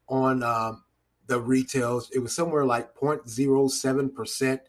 on 0.08 0.42
um, 0.42 0.84
the 1.26 1.40
retails. 1.40 2.10
It 2.12 2.18
was 2.18 2.34
somewhere 2.34 2.64
like 2.64 2.94
0.07 2.94 4.14
percent. 4.14 4.60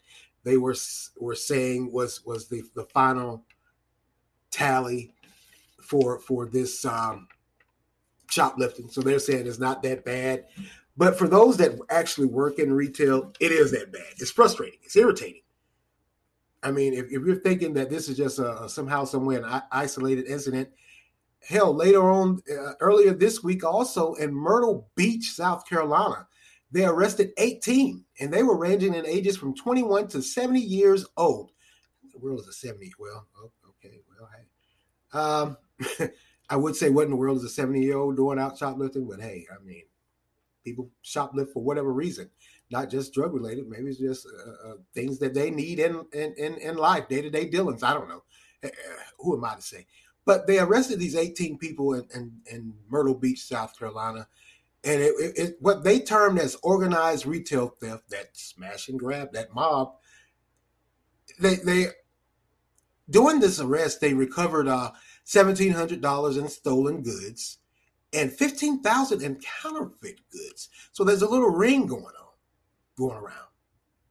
They 0.44 0.56
were 0.56 0.74
were 1.20 1.34
saying 1.34 1.92
was 1.92 2.24
was 2.24 2.48
the 2.48 2.62
the 2.74 2.84
final 2.84 3.44
tally 4.50 5.14
for 5.82 6.18
for 6.18 6.46
this 6.46 6.84
um, 6.84 7.28
shoplifting. 8.30 8.88
So 8.88 9.00
they're 9.00 9.18
saying 9.18 9.46
it's 9.46 9.58
not 9.58 9.82
that 9.82 10.04
bad. 10.04 10.46
But 10.96 11.18
for 11.18 11.26
those 11.26 11.56
that 11.56 11.78
actually 11.88 12.26
work 12.26 12.58
in 12.58 12.72
retail, 12.72 13.32
it 13.40 13.50
is 13.50 13.70
that 13.72 13.92
bad. 13.92 14.12
It's 14.18 14.30
frustrating. 14.30 14.78
It's 14.82 14.96
irritating. 14.96 15.42
I 16.62 16.70
mean, 16.70 16.92
if, 16.92 17.06
if 17.06 17.24
you're 17.24 17.36
thinking 17.36 17.72
that 17.74 17.90
this 17.90 18.08
is 18.08 18.16
just 18.16 18.38
a, 18.38 18.68
somehow, 18.68 19.04
somewhere 19.04 19.42
an 19.42 19.62
isolated 19.72 20.26
incident, 20.26 20.68
hell, 21.40 21.74
later 21.74 22.08
on, 22.08 22.40
uh, 22.50 22.74
earlier 22.80 23.14
this 23.14 23.42
week, 23.42 23.64
also 23.64 24.14
in 24.14 24.32
Myrtle 24.32 24.88
Beach, 24.94 25.30
South 25.30 25.66
Carolina, 25.66 26.26
they 26.70 26.84
arrested 26.84 27.32
18, 27.38 28.04
and 28.20 28.32
they 28.32 28.42
were 28.42 28.56
ranging 28.56 28.94
in 28.94 29.06
ages 29.06 29.36
from 29.36 29.54
21 29.54 30.08
to 30.08 30.22
70 30.22 30.60
years 30.60 31.04
old. 31.16 31.50
The 32.12 32.18
world 32.18 32.40
is 32.40 32.48
a 32.48 32.52
70. 32.52 32.92
Well, 32.98 33.26
okay, 33.68 34.00
well, 34.08 34.28
hey. 34.32 34.48
Um, 35.18 36.10
I 36.50 36.56
would 36.56 36.76
say, 36.76 36.90
what 36.90 37.04
in 37.04 37.10
the 37.10 37.16
world 37.16 37.38
is 37.38 37.44
a 37.44 37.48
70 37.48 37.80
year 37.80 37.96
old 37.96 38.16
doing 38.16 38.38
out 38.38 38.58
shoplifting? 38.58 39.06
But 39.06 39.20
hey, 39.20 39.46
I 39.50 39.62
mean, 39.64 39.82
people 40.64 40.90
shoplift 41.04 41.52
for 41.52 41.62
whatever 41.62 41.92
reason, 41.92 42.30
not 42.70 42.90
just 42.90 43.12
drug 43.12 43.32
related. 43.34 43.68
Maybe 43.68 43.88
it's 43.88 43.98
just 43.98 44.26
uh, 44.26 44.70
uh, 44.70 44.74
things 44.94 45.18
that 45.18 45.34
they 45.34 45.50
need 45.50 45.78
in 45.78 46.04
in 46.12 46.34
in, 46.34 46.76
life, 46.76 47.08
day 47.08 47.22
to 47.22 47.30
day 47.30 47.46
dealings. 47.46 47.82
I 47.82 47.94
don't 47.94 48.08
know. 48.08 48.22
Uh, 48.64 48.68
who 49.18 49.36
am 49.36 49.44
I 49.44 49.54
to 49.54 49.62
say? 49.62 49.86
But 50.24 50.46
they 50.46 50.58
arrested 50.58 51.00
these 51.00 51.16
18 51.16 51.58
people 51.58 51.94
in, 51.94 52.06
in, 52.14 52.32
in 52.46 52.74
Myrtle 52.88 53.16
Beach, 53.16 53.42
South 53.42 53.76
Carolina. 53.76 54.28
And 54.84 55.02
it, 55.02 55.14
it, 55.18 55.38
it, 55.38 55.56
what 55.58 55.82
they 55.82 55.98
termed 55.98 56.38
as 56.38 56.56
organized 56.62 57.26
retail 57.26 57.74
theft, 57.80 58.08
that 58.10 58.28
smash 58.36 58.88
and 58.88 59.00
grab, 59.00 59.32
that 59.32 59.52
mob, 59.52 59.94
they 61.38 61.56
they 61.56 61.86
during 63.10 63.40
this 63.40 63.60
arrest 63.60 64.00
they 64.00 64.14
recovered 64.14 64.68
uh 64.68 64.90
seventeen 65.24 65.72
hundred 65.72 66.00
dollars 66.00 66.36
in 66.36 66.48
stolen 66.48 67.02
goods 67.02 67.58
and 68.12 68.32
fifteen 68.32 68.82
thousand 68.82 69.22
in 69.22 69.40
counterfeit 69.62 70.20
goods. 70.30 70.68
So 70.92 71.04
there's 71.04 71.22
a 71.22 71.28
little 71.28 71.50
ring 71.50 71.86
going 71.86 72.04
on, 72.04 72.34
going 72.96 73.16
around. 73.16 73.48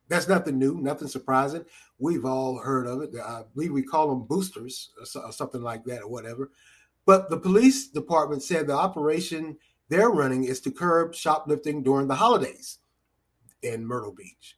That's 0.08 0.28
nothing 0.28 0.60
new, 0.60 0.76
nothing 0.76 1.08
surprising. 1.08 1.64
We've 1.98 2.26
all 2.26 2.58
heard 2.58 2.88
of 2.88 3.02
it. 3.02 3.12
I 3.16 3.44
believe 3.54 3.72
we 3.72 3.84
call 3.84 4.10
them 4.10 4.28
boosters 4.28 4.90
or 5.16 5.32
something 5.32 5.62
like 5.62 5.86
that 5.86 6.02
or 6.02 6.10
whatever. 6.10 6.52
But 7.06 7.30
the 7.30 7.38
police 7.38 7.88
department 7.88 8.44
said 8.44 8.68
the 8.68 8.74
operation 8.74 9.58
they're 9.90 10.10
running 10.10 10.44
is 10.44 10.60
to 10.62 10.72
curb 10.72 11.16
shoplifting 11.16 11.84
during 11.84 12.08
the 12.08 12.16
holidays 12.16 12.80
in 13.62 13.86
Myrtle 13.86 14.14
Beach. 14.14 14.58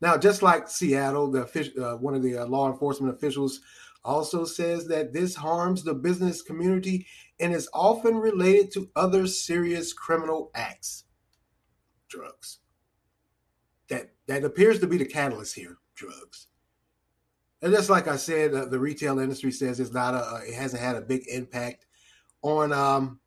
Now, 0.00 0.16
just 0.16 0.42
like 0.42 0.68
Seattle, 0.68 1.30
the 1.30 1.42
uh, 1.80 1.96
one 1.96 2.14
of 2.14 2.22
the 2.22 2.38
uh, 2.38 2.46
law 2.46 2.70
enforcement 2.70 3.14
officials 3.14 3.60
also 4.04 4.44
says 4.44 4.88
that 4.88 5.12
this 5.12 5.36
harms 5.36 5.82
the 5.82 5.94
business 5.94 6.42
community 6.42 7.06
and 7.38 7.52
is 7.52 7.68
often 7.72 8.16
related 8.16 8.72
to 8.72 8.90
other 8.96 9.26
serious 9.26 9.92
criminal 9.92 10.50
acts. 10.54 11.04
Drugs. 12.08 12.58
That 13.88 14.10
that 14.26 14.44
appears 14.44 14.80
to 14.80 14.86
be 14.86 14.98
the 14.98 15.04
catalyst 15.04 15.54
here. 15.54 15.78
Drugs. 15.94 16.48
And 17.62 17.72
just 17.72 17.90
like 17.90 18.08
I 18.08 18.16
said, 18.16 18.54
uh, 18.54 18.64
the 18.64 18.80
retail 18.80 19.20
industry 19.20 19.52
says 19.52 19.78
it's 19.78 19.92
not 19.92 20.14
a, 20.14 20.40
it 20.46 20.54
hasn't 20.54 20.82
had 20.82 20.96
a 20.96 21.00
big 21.00 21.22
impact 21.28 21.86
on 22.42 22.72
um, 22.72 23.20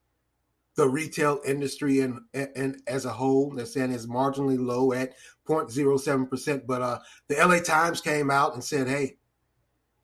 the 0.75 0.89
retail 0.89 1.39
industry 1.45 2.01
and, 2.01 2.19
and 2.33 2.81
as 2.85 3.05
a 3.05 3.13
whole. 3.13 3.53
They're 3.55 3.65
saying 3.65 3.93
it's 3.93 4.07
marginally 4.07 4.59
low 4.59 4.91
at 4.91 5.13
0.07%. 5.47 6.67
But 6.67 6.81
uh, 6.81 6.99
the 7.29 7.35
LA 7.35 7.59
Times 7.59 8.01
came 8.01 8.29
out 8.29 8.53
and 8.53 8.63
said, 8.63 8.89
hey, 8.89 9.17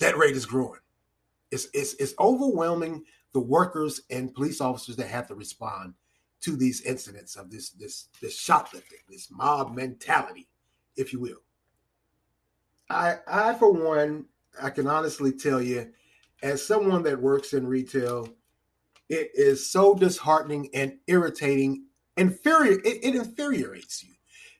that 0.01 0.17
rate 0.17 0.35
is 0.35 0.45
growing. 0.45 0.79
It's, 1.51 1.67
it's, 1.73 1.93
it's 1.95 2.13
overwhelming 2.19 3.03
the 3.33 3.39
workers 3.39 4.01
and 4.09 4.33
police 4.33 4.59
officers 4.59 4.95
that 4.97 5.07
have 5.07 5.27
to 5.27 5.35
respond 5.35 5.93
to 6.41 6.55
these 6.55 6.81
incidents 6.81 7.35
of 7.35 7.51
this 7.51 7.69
this 7.69 8.07
this 8.19 8.37
shoplifting, 8.37 8.97
this 9.07 9.29
mob 9.31 9.75
mentality, 9.75 10.47
if 10.97 11.13
you 11.13 11.19
will. 11.19 11.41
I 12.89 13.17
I 13.27 13.53
for 13.53 13.71
one, 13.71 14.25
I 14.61 14.71
can 14.71 14.87
honestly 14.87 15.31
tell 15.31 15.61
you, 15.61 15.91
as 16.41 16.65
someone 16.65 17.03
that 17.03 17.21
works 17.21 17.53
in 17.53 17.67
retail, 17.67 18.27
it 19.07 19.29
is 19.35 19.71
so 19.71 19.93
disheartening 19.93 20.69
and 20.73 20.97
irritating, 21.07 21.85
inferior. 22.17 22.79
It, 22.83 23.03
it 23.03 23.15
infuriates 23.15 24.03
you 24.03 24.13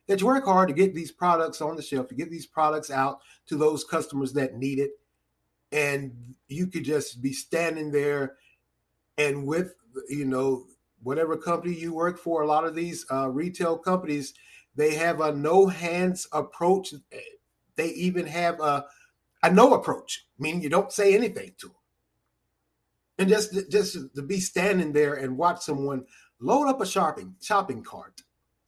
that 0.06 0.20
you 0.20 0.26
work 0.26 0.44
hard 0.44 0.68
to 0.68 0.74
get 0.74 0.94
these 0.94 1.10
products 1.10 1.60
on 1.60 1.74
the 1.74 1.82
shelf, 1.82 2.06
to 2.08 2.14
get 2.14 2.30
these 2.30 2.46
products 2.46 2.90
out 2.90 3.20
to 3.46 3.56
those 3.56 3.82
customers 3.82 4.32
that 4.34 4.56
need 4.56 4.78
it, 4.78 4.92
and 5.72 6.12
you 6.48 6.66
could 6.66 6.84
just 6.84 7.22
be 7.22 7.32
standing 7.32 7.90
there, 7.90 8.36
and 9.18 9.46
with 9.46 9.74
you 10.08 10.24
know 10.24 10.66
whatever 11.02 11.36
company 11.36 11.74
you 11.74 11.94
work 11.94 12.18
for, 12.18 12.42
a 12.42 12.46
lot 12.46 12.64
of 12.64 12.74
these 12.74 13.04
uh, 13.10 13.28
retail 13.28 13.76
companies 13.76 14.34
they 14.74 14.94
have 14.94 15.20
a 15.20 15.32
no 15.32 15.66
hands 15.66 16.26
approach. 16.32 16.94
They 17.76 17.88
even 17.88 18.26
have 18.26 18.60
a 18.60 18.86
a 19.42 19.50
no 19.50 19.74
approach, 19.74 20.26
meaning 20.38 20.62
you 20.62 20.68
don't 20.68 20.92
say 20.92 21.14
anything 21.14 21.52
to 21.58 21.66
them 21.66 21.76
and 23.18 23.28
just 23.28 23.70
just 23.70 23.96
to 24.14 24.22
be 24.22 24.40
standing 24.40 24.92
there 24.92 25.14
and 25.14 25.36
watch 25.36 25.60
someone 25.60 26.04
load 26.40 26.68
up 26.68 26.80
a 26.80 26.86
shopping 26.86 27.34
shopping 27.40 27.82
cart 27.82 28.22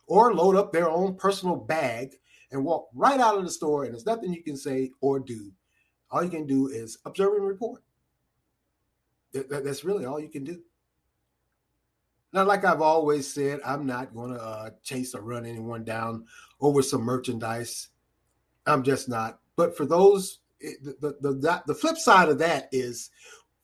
or 0.06 0.34
load 0.34 0.56
up 0.56 0.72
their 0.72 0.88
own 0.88 1.16
personal 1.16 1.56
bag 1.56 2.14
and 2.50 2.64
walk 2.64 2.88
right 2.94 3.20
out 3.20 3.36
of 3.36 3.44
the 3.44 3.50
store 3.50 3.84
and 3.84 3.94
there's 3.94 4.06
nothing 4.06 4.32
you 4.32 4.42
can 4.42 4.56
say 4.56 4.90
or 5.00 5.18
do 5.18 5.50
all 6.14 6.22
you 6.22 6.30
can 6.30 6.46
do 6.46 6.68
is 6.68 6.98
observe 7.04 7.34
and 7.34 7.44
report. 7.44 7.82
That, 9.32 9.48
that, 9.50 9.64
that's 9.64 9.82
really 9.82 10.04
all 10.04 10.20
you 10.20 10.28
can 10.28 10.44
do. 10.44 10.60
Now 12.32 12.44
like 12.44 12.64
i've 12.64 12.80
always 12.80 13.32
said 13.32 13.60
i'm 13.64 13.86
not 13.86 14.14
going 14.14 14.32
to 14.34 14.40
uh, 14.40 14.70
chase 14.82 15.14
or 15.14 15.22
run 15.22 15.44
anyone 15.44 15.84
down 15.84 16.26
over 16.60 16.82
some 16.82 17.02
merchandise. 17.02 17.88
I'm 18.66 18.82
just 18.82 19.08
not. 19.08 19.40
But 19.56 19.76
for 19.76 19.86
those 19.86 20.38
the, 20.60 21.16
the, 21.20 21.32
the, 21.32 21.62
the 21.66 21.74
flip 21.74 21.98
side 21.98 22.28
of 22.28 22.38
that 22.38 22.68
is 22.70 23.10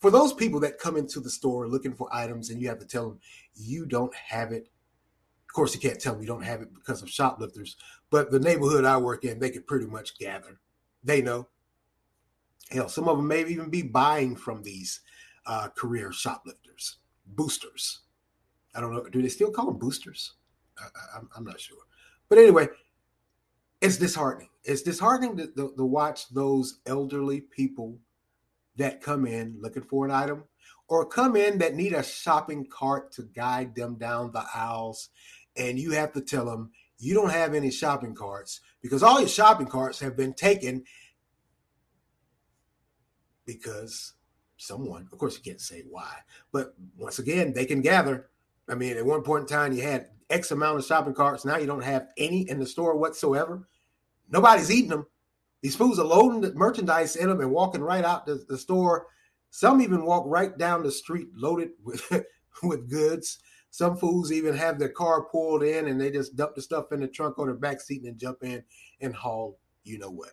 for 0.01 0.11
those 0.11 0.33
people 0.33 0.61
that 0.61 0.79
come 0.79 0.97
into 0.97 1.21
the 1.21 1.31
store 1.31 1.69
looking 1.69 1.95
for 1.95 2.09
items 2.13 2.51
and 2.51 2.61
you 2.61 2.69
have 2.69 2.81
to 2.81 2.87
tell 2.87 3.11
them 3.11 3.21
you 3.55 3.87
don't 3.87 4.15
have 4.15 4.51
it. 4.51 4.69
Of 5.49 5.55
course 5.55 5.73
you 5.73 5.81
can't 5.81 6.01
tell 6.01 6.15
them 6.15 6.23
you 6.23 6.29
don't 6.29 6.45
have 6.45 6.63
it 6.63 6.75
because 6.75 7.01
of 7.01 7.11
shoplifters 7.11 7.77
but 8.11 8.33
the 8.33 8.41
neighborhood 8.41 8.85
i 8.85 8.97
work 8.97 9.25
in 9.25 9.39
they 9.39 9.51
could 9.51 9.69
pretty 9.69 9.87
much 9.87 10.19
gather. 10.19 10.59
They 11.05 11.23
know 11.23 11.49
hell 12.71 12.89
some 12.89 13.09
of 13.09 13.17
them 13.17 13.27
may 13.27 13.45
even 13.47 13.71
be 13.71 13.83
buying 13.83 14.37
from 14.37 14.63
these 14.63 15.01
uh, 15.47 15.69
career 15.69 16.13
shoplifters 16.13 16.99
boosters. 17.27 18.01
I 18.75 18.81
don't 18.81 18.93
know 18.93 19.05
do 19.05 19.23
they 19.23 19.29
still 19.29 19.51
call 19.51 19.67
them 19.67 19.79
boosters? 19.79 20.35
I, 20.79 21.19
am 21.37 21.45
not 21.45 21.61
sure. 21.61 21.79
But 22.29 22.39
anyway 22.39 22.69
it's 23.81 23.97
disheartening. 23.97 24.51
It's 24.63 24.83
disheartening 24.83 25.37
to, 25.39 25.47
to, 25.47 25.75
to 25.77 25.85
watch 25.85 26.29
those 26.29 26.81
elderly 26.87 27.41
people 27.41 27.99
that 28.77 29.01
come 29.01 29.27
in 29.27 29.57
looking 29.61 29.83
for 29.83 30.05
an 30.05 30.11
item 30.11 30.45
or 30.89 31.07
come 31.07 31.37
in 31.37 31.59
that 31.59 31.75
need 31.75 31.93
a 31.93 32.03
shopping 32.03 32.67
cart 32.67 33.13
to 33.13 33.23
guide 33.35 33.75
them 33.75 33.97
down 33.97 34.33
the 34.33 34.45
aisles 34.55 35.09
and 35.57 35.79
you 35.79 35.93
have 35.93 36.13
to 36.13 36.21
tell 36.21 36.45
them 36.45 36.71
you 36.99 37.15
don't 37.15 37.31
have 37.31 37.55
any 37.55 37.71
shopping 37.71 38.15
carts 38.15 38.61
because 38.83 39.03
all 39.03 39.21
your 39.21 39.29
shopping 39.29 39.67
carts 39.67 39.99
have 39.99 40.17
been 40.17 40.35
taken 40.35 40.85
because 43.59 44.15
someone 44.57 45.09
of 45.13 45.19
course 45.19 45.37
you 45.37 45.43
can't 45.43 45.61
say 45.61 45.83
why 45.89 46.17
but 46.53 46.75
once 46.99 47.19
again 47.19 47.53
they 47.53 47.65
can 47.65 47.81
gather 47.81 48.29
i 48.69 48.75
mean 48.75 48.97
at 48.97 49.07
one 49.07 49.23
point 49.23 49.43
in 49.43 49.47
time 49.47 49.73
you 49.73 49.83
had 49.83 50.09
x 50.29 50.51
amount 50.51 50.79
of 50.79 50.85
shopping 50.85 51.15
carts 51.15 51.45
now 51.45 51.57
you 51.57 51.67
don't 51.67 51.83
have 51.83 52.09
any 52.19 52.49
in 52.51 52.59
the 52.59 52.67
store 52.67 52.97
whatsoever 52.97 53.67
nobody's 54.31 54.71
eating 54.71 54.91
them 54.91 55.07
these 55.63 55.77
fools 55.77 55.99
are 55.99 56.07
loading 56.07 56.41
the 56.41 56.55
merchandise 56.55 57.17
in 57.17 57.29
them 57.29 57.41
and 57.41 57.51
walking 57.51 57.83
right 57.83 58.05
out 58.05 58.25
the, 58.25 58.45
the 58.49 58.57
store. 58.57 59.09
Some 59.51 59.83
even 59.83 60.05
walk 60.05 60.25
right 60.27 60.57
down 60.57 60.83
the 60.83 60.91
street 60.91 61.29
loaded 61.35 61.71
with 61.83 62.03
with 62.63 62.89
goods. 62.89 63.39
Some 63.71 63.97
fools 63.97 64.33
even 64.33 64.57
have 64.57 64.79
their 64.79 64.89
car 64.89 65.25
pulled 65.25 65.63
in 65.63 65.89
and 65.89 66.01
they 66.01 66.11
just 66.11 66.35
dump 66.35 66.55
the 66.55 66.63
stuff 66.63 66.93
in 66.93 67.01
the 67.01 67.09
trunk 67.09 67.39
or 67.39 67.47
the 67.47 67.55
back 67.55 67.81
seat 67.81 68.03
and 68.03 68.19
jump 68.19 68.43
in 68.43 68.65
and 69.01 69.15
haul 69.15 69.59
you 69.85 69.99
know 69.99 70.11
what. 70.11 70.31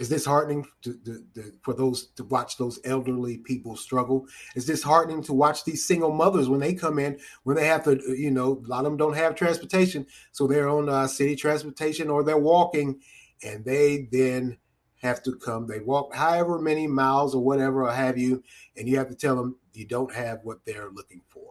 Is 0.00 0.08
this 0.08 0.24
heartening 0.24 0.66
to, 0.80 0.94
to, 1.04 1.22
to, 1.34 1.52
for 1.60 1.74
those 1.74 2.06
to 2.16 2.24
watch 2.24 2.56
those 2.56 2.80
elderly 2.86 3.36
people 3.36 3.76
struggle? 3.76 4.26
Is 4.56 4.66
this 4.66 4.82
heartening 4.82 5.22
to 5.24 5.34
watch 5.34 5.62
these 5.64 5.86
single 5.86 6.10
mothers 6.10 6.48
when 6.48 6.58
they 6.58 6.72
come 6.72 6.98
in 6.98 7.18
when 7.42 7.54
they 7.54 7.66
have 7.66 7.84
to, 7.84 8.00
you 8.16 8.30
know, 8.30 8.62
a 8.64 8.66
lot 8.66 8.78
of 8.78 8.84
them 8.84 8.96
don't 8.96 9.16
have 9.16 9.34
transportation, 9.34 10.06
so 10.32 10.46
they're 10.46 10.70
on 10.70 10.88
uh, 10.88 11.06
city 11.06 11.36
transportation 11.36 12.08
or 12.08 12.24
they're 12.24 12.38
walking 12.38 12.98
and 13.42 13.62
they 13.62 14.08
then 14.10 14.56
have 15.02 15.22
to 15.24 15.36
come. 15.36 15.66
They 15.66 15.80
walk 15.80 16.14
however 16.14 16.58
many 16.58 16.86
miles 16.86 17.34
or 17.34 17.44
whatever 17.44 17.84
or 17.84 17.92
have 17.92 18.16
you, 18.16 18.42
and 18.78 18.88
you 18.88 18.96
have 18.96 19.08
to 19.08 19.14
tell 19.14 19.36
them 19.36 19.58
you 19.74 19.86
don't 19.86 20.14
have 20.14 20.40
what 20.44 20.64
they're 20.64 20.90
looking 20.90 21.20
for. 21.28 21.50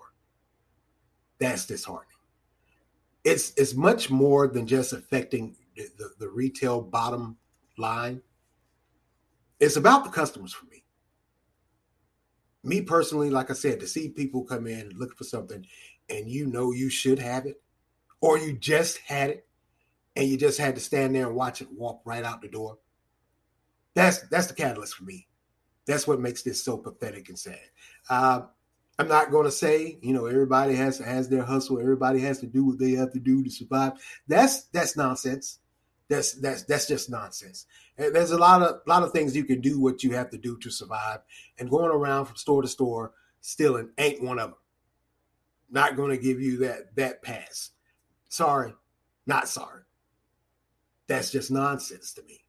That's 1.37 1.67
disheartening. 1.67 2.17
It's 3.23 3.53
it's 3.57 3.75
much 3.75 4.09
more 4.09 4.47
than 4.47 4.65
just 4.65 4.91
affecting 4.91 5.55
the, 5.75 5.87
the, 5.99 6.09
the 6.17 6.29
retail 6.29 6.81
bottom 6.81 7.37
line. 7.77 8.23
It's 9.59 9.75
about 9.75 10.03
the 10.03 10.09
customers 10.09 10.53
for 10.53 10.65
me. 10.65 10.83
Me 12.63 12.81
personally, 12.81 13.29
like 13.29 13.49
I 13.49 13.53
said, 13.53 13.79
to 13.79 13.87
see 13.87 14.09
people 14.09 14.43
come 14.43 14.67
in 14.67 14.91
looking 14.95 15.15
for 15.15 15.23
something 15.23 15.65
and 16.09 16.29
you 16.29 16.47
know 16.47 16.71
you 16.71 16.89
should 16.89 17.19
have 17.19 17.45
it, 17.45 17.61
or 18.21 18.37
you 18.37 18.53
just 18.53 18.97
had 18.99 19.29
it, 19.29 19.47
and 20.15 20.27
you 20.27 20.37
just 20.37 20.59
had 20.59 20.75
to 20.75 20.81
stand 20.81 21.15
there 21.15 21.27
and 21.27 21.35
watch 21.35 21.61
it 21.61 21.71
walk 21.71 22.01
right 22.05 22.23
out 22.23 22.41
the 22.41 22.47
door. 22.47 22.77
That's 23.93 24.21
that's 24.29 24.47
the 24.47 24.53
catalyst 24.53 24.95
for 24.95 25.03
me. 25.03 25.27
That's 25.85 26.07
what 26.07 26.19
makes 26.19 26.43
this 26.43 26.63
so 26.63 26.77
pathetic 26.77 27.29
and 27.29 27.39
sad. 27.39 27.59
Uh, 28.09 28.41
I'm 28.97 29.07
not 29.07 29.31
going 29.31 29.45
to 29.45 29.51
say, 29.51 29.97
you 30.01 30.13
know, 30.13 30.25
everybody 30.25 30.75
has 30.75 30.97
has 30.99 31.29
their 31.29 31.43
hustle. 31.43 31.79
Everybody 31.79 32.19
has 32.21 32.39
to 32.39 32.47
do 32.47 32.65
what 32.65 32.79
they 32.79 32.91
have 32.91 33.13
to 33.13 33.19
do 33.19 33.43
to 33.43 33.49
survive. 33.49 33.93
That's 34.27 34.63
that's 34.65 34.97
nonsense. 34.97 35.59
That's 36.09 36.33
that's 36.33 36.63
that's 36.63 36.87
just 36.87 37.09
nonsense. 37.09 37.67
And 37.97 38.15
there's 38.15 38.31
a 38.31 38.37
lot 38.37 38.63
of 38.63 38.81
lot 38.87 39.03
of 39.03 39.11
things 39.11 39.35
you 39.35 39.43
can 39.43 39.61
do 39.61 39.79
what 39.79 40.03
you 40.03 40.11
have 40.11 40.31
to 40.31 40.37
do 40.37 40.57
to 40.57 40.71
survive, 40.71 41.19
and 41.59 41.69
going 41.69 41.91
around 41.91 42.25
from 42.25 42.35
store 42.35 42.61
to 42.63 42.67
store 42.67 43.13
stealing 43.41 43.89
ain't 43.97 44.23
one 44.23 44.39
of 44.39 44.49
them. 44.49 44.59
Not 45.69 45.95
going 45.95 46.09
to 46.09 46.17
give 46.17 46.41
you 46.41 46.57
that 46.57 46.95
that 46.95 47.21
pass. 47.21 47.71
Sorry, 48.27 48.73
not 49.27 49.47
sorry. 49.47 49.83
That's 51.07 51.31
just 51.31 51.51
nonsense 51.51 52.13
to 52.13 52.23
me. 52.23 52.41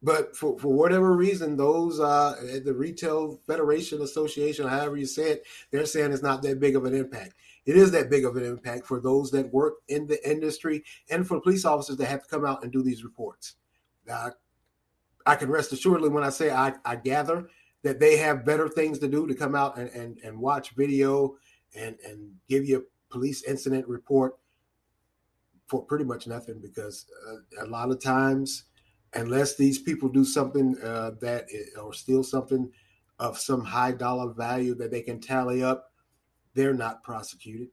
But 0.00 0.36
for, 0.36 0.56
for 0.58 0.72
whatever 0.72 1.12
reason, 1.12 1.56
those 1.56 1.98
uh, 1.98 2.60
the 2.64 2.72
Retail 2.72 3.40
Federation 3.46 4.00
Association, 4.00 4.68
however 4.68 4.96
you 4.96 5.06
say 5.06 5.32
it, 5.32 5.44
they're 5.72 5.86
saying 5.86 6.12
it's 6.12 6.22
not 6.22 6.42
that 6.42 6.60
big 6.60 6.76
of 6.76 6.84
an 6.84 6.94
impact. 6.94 7.34
It 7.68 7.76
is 7.76 7.90
that 7.90 8.08
big 8.08 8.24
of 8.24 8.34
an 8.36 8.46
impact 8.46 8.86
for 8.86 8.98
those 8.98 9.30
that 9.32 9.52
work 9.52 9.74
in 9.88 10.06
the 10.06 10.18
industry 10.28 10.82
and 11.10 11.28
for 11.28 11.38
police 11.38 11.66
officers 11.66 11.98
that 11.98 12.06
have 12.06 12.22
to 12.22 12.28
come 12.28 12.46
out 12.46 12.62
and 12.62 12.72
do 12.72 12.82
these 12.82 13.04
reports. 13.04 13.56
Uh, 14.10 14.30
I 15.26 15.34
can 15.34 15.50
rest 15.50 15.70
assuredly 15.74 16.08
when 16.08 16.24
I 16.24 16.30
say 16.30 16.50
I, 16.50 16.72
I 16.86 16.96
gather 16.96 17.46
that 17.82 18.00
they 18.00 18.16
have 18.16 18.46
better 18.46 18.70
things 18.70 18.98
to 19.00 19.06
do 19.06 19.26
to 19.26 19.34
come 19.34 19.54
out 19.54 19.76
and, 19.76 19.90
and, 19.90 20.18
and 20.24 20.40
watch 20.40 20.70
video 20.76 21.36
and, 21.76 21.98
and 22.06 22.30
give 22.48 22.64
you 22.64 22.78
a 22.78 23.12
police 23.12 23.44
incident 23.44 23.86
report 23.86 24.38
for 25.66 25.84
pretty 25.84 26.06
much 26.06 26.26
nothing 26.26 26.60
because 26.60 27.04
uh, 27.28 27.66
a 27.66 27.68
lot 27.68 27.90
of 27.90 28.02
times, 28.02 28.64
unless 29.12 29.56
these 29.56 29.78
people 29.78 30.08
do 30.08 30.24
something 30.24 30.74
uh, 30.82 31.10
that 31.20 31.44
is, 31.50 31.76
or 31.76 31.92
steal 31.92 32.24
something 32.24 32.72
of 33.18 33.38
some 33.38 33.62
high 33.62 33.92
dollar 33.92 34.32
value 34.32 34.74
that 34.74 34.90
they 34.90 35.02
can 35.02 35.20
tally 35.20 35.62
up, 35.62 35.92
they're 36.58 36.74
not 36.74 37.04
prosecuted. 37.04 37.68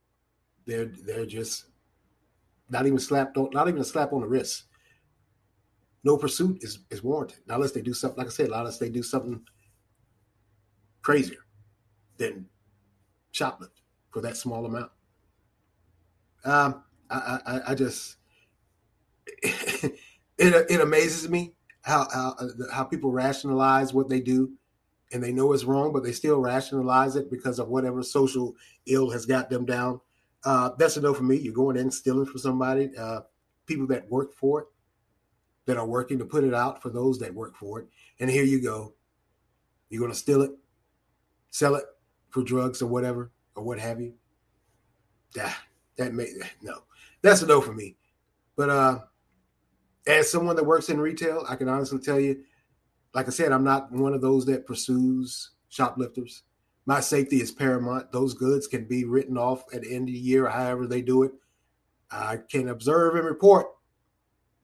They're 0.64 0.92
they're 1.04 1.26
just 1.26 1.66
not 2.70 2.86
even 2.86 3.00
slapped 3.00 3.36
on, 3.36 3.50
not 3.52 3.66
even 3.66 3.80
a 3.80 3.84
slap 3.84 4.12
on 4.12 4.20
the 4.20 4.28
wrist. 4.28 4.64
No 6.04 6.16
pursuit 6.16 6.62
is, 6.62 6.78
is 6.88 7.02
warranted. 7.02 7.40
Not 7.48 7.56
unless 7.56 7.72
they 7.72 7.82
do 7.82 7.92
something, 7.92 8.16
like 8.18 8.28
I 8.28 8.30
said, 8.30 8.50
unless 8.50 8.78
they 8.78 8.88
do 8.88 9.02
something 9.02 9.40
crazier 11.02 11.44
than 12.16 12.46
shoplift 13.32 13.82
for 14.12 14.22
that 14.22 14.36
small 14.36 14.64
amount. 14.66 14.92
Um, 16.44 16.84
I, 17.10 17.40
I, 17.44 17.60
I 17.72 17.74
just 17.74 18.18
it 19.42 19.98
it 20.38 20.80
amazes 20.80 21.28
me 21.28 21.54
how 21.82 22.06
how 22.12 22.36
how 22.72 22.84
people 22.84 23.10
rationalize 23.10 23.92
what 23.92 24.08
they 24.08 24.20
do, 24.20 24.52
and 25.12 25.22
they 25.22 25.32
know 25.32 25.52
it's 25.52 25.64
wrong, 25.64 25.92
but 25.92 26.02
they 26.02 26.12
still 26.12 26.38
rationalize 26.40 27.16
it 27.16 27.30
because 27.30 27.58
of 27.58 27.68
whatever 27.68 28.02
social 28.02 28.54
ill 28.86 29.10
has 29.10 29.26
got 29.26 29.50
them 29.50 29.64
down. 29.64 30.00
Uh, 30.44 30.70
that's 30.78 30.96
a 30.96 31.00
no 31.00 31.14
for 31.14 31.22
me. 31.22 31.36
You're 31.36 31.54
going 31.54 31.76
in 31.76 31.90
stealing 31.90 32.26
from 32.26 32.38
somebody. 32.38 32.90
Uh, 32.96 33.20
people 33.66 33.86
that 33.88 34.10
work 34.10 34.32
for 34.34 34.62
it, 34.62 34.66
that 35.66 35.76
are 35.76 35.86
working 35.86 36.18
to 36.18 36.24
put 36.24 36.44
it 36.44 36.54
out 36.54 36.82
for 36.82 36.90
those 36.90 37.18
that 37.18 37.34
work 37.34 37.56
for 37.56 37.80
it, 37.80 37.88
and 38.20 38.30
here 38.30 38.44
you 38.44 38.62
go. 38.62 38.94
You're 39.88 40.00
going 40.00 40.12
to 40.12 40.18
steal 40.18 40.42
it, 40.42 40.50
sell 41.50 41.76
it 41.76 41.84
for 42.30 42.42
drugs 42.42 42.82
or 42.82 42.86
whatever 42.86 43.30
or 43.54 43.62
what 43.62 43.78
have 43.78 44.00
you. 44.00 44.14
Yeah, 45.34 45.52
that 45.96 46.14
may 46.14 46.28
no, 46.62 46.82
that's 47.22 47.42
a 47.42 47.46
no 47.46 47.60
for 47.60 47.72
me. 47.72 47.96
But 48.56 48.70
uh, 48.70 48.98
as 50.06 50.30
someone 50.30 50.56
that 50.56 50.64
works 50.64 50.88
in 50.88 51.00
retail, 51.00 51.44
I 51.48 51.56
can 51.56 51.68
honestly 51.68 51.98
tell 51.98 52.18
you, 52.20 52.42
like 53.16 53.28
I 53.28 53.30
said, 53.30 53.50
I'm 53.50 53.64
not 53.64 53.90
one 53.90 54.12
of 54.12 54.20
those 54.20 54.44
that 54.44 54.66
pursues 54.66 55.52
shoplifters. 55.70 56.42
My 56.84 57.00
safety 57.00 57.40
is 57.40 57.50
paramount. 57.50 58.12
Those 58.12 58.34
goods 58.34 58.66
can 58.66 58.84
be 58.84 59.06
written 59.06 59.38
off 59.38 59.64
at 59.72 59.80
the 59.80 59.94
end 59.94 60.10
of 60.10 60.12
the 60.12 60.20
year, 60.20 60.46
however 60.50 60.86
they 60.86 61.00
do 61.00 61.22
it. 61.22 61.32
I 62.10 62.36
can 62.36 62.68
observe 62.68 63.14
and 63.14 63.24
report. 63.24 63.68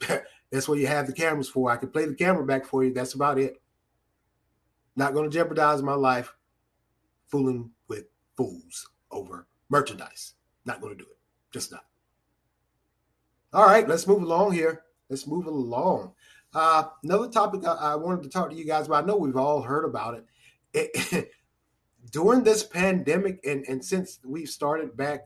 That's 0.50 0.68
what 0.68 0.78
you 0.78 0.86
have 0.86 1.06
the 1.06 1.14
cameras 1.14 1.48
for. 1.48 1.70
I 1.70 1.78
can 1.78 1.88
play 1.88 2.04
the 2.04 2.14
camera 2.14 2.44
back 2.44 2.66
for 2.66 2.84
you. 2.84 2.92
That's 2.92 3.14
about 3.14 3.38
it. 3.38 3.54
Not 4.96 5.14
going 5.14 5.30
to 5.30 5.34
jeopardize 5.34 5.80
my 5.80 5.94
life 5.94 6.34
fooling 7.28 7.70
with 7.88 8.04
fools 8.36 8.86
over 9.10 9.46
merchandise. 9.70 10.34
Not 10.66 10.82
going 10.82 10.92
to 10.92 11.02
do 11.02 11.08
it. 11.10 11.16
Just 11.52 11.72
not. 11.72 11.86
All 13.54 13.64
right, 13.64 13.88
let's 13.88 14.06
move 14.06 14.22
along 14.22 14.52
here. 14.52 14.82
Let's 15.08 15.26
move 15.26 15.46
along. 15.46 16.12
Uh, 16.54 16.84
another 17.02 17.28
topic 17.28 17.64
I, 17.64 17.96
wanted 17.96 18.24
to 18.24 18.28
talk 18.28 18.50
to 18.50 18.56
you 18.56 18.64
guys 18.64 18.86
about. 18.86 19.04
I 19.04 19.06
know 19.06 19.16
we've 19.16 19.36
all 19.36 19.62
heard 19.62 19.84
about 19.84 20.14
it. 20.14 20.26
it 20.74 21.30
during 22.10 22.44
this 22.44 22.62
pandemic, 22.62 23.40
and, 23.46 23.64
and 23.68 23.82
since 23.82 24.18
we've 24.24 24.48
started 24.48 24.96
back 24.96 25.22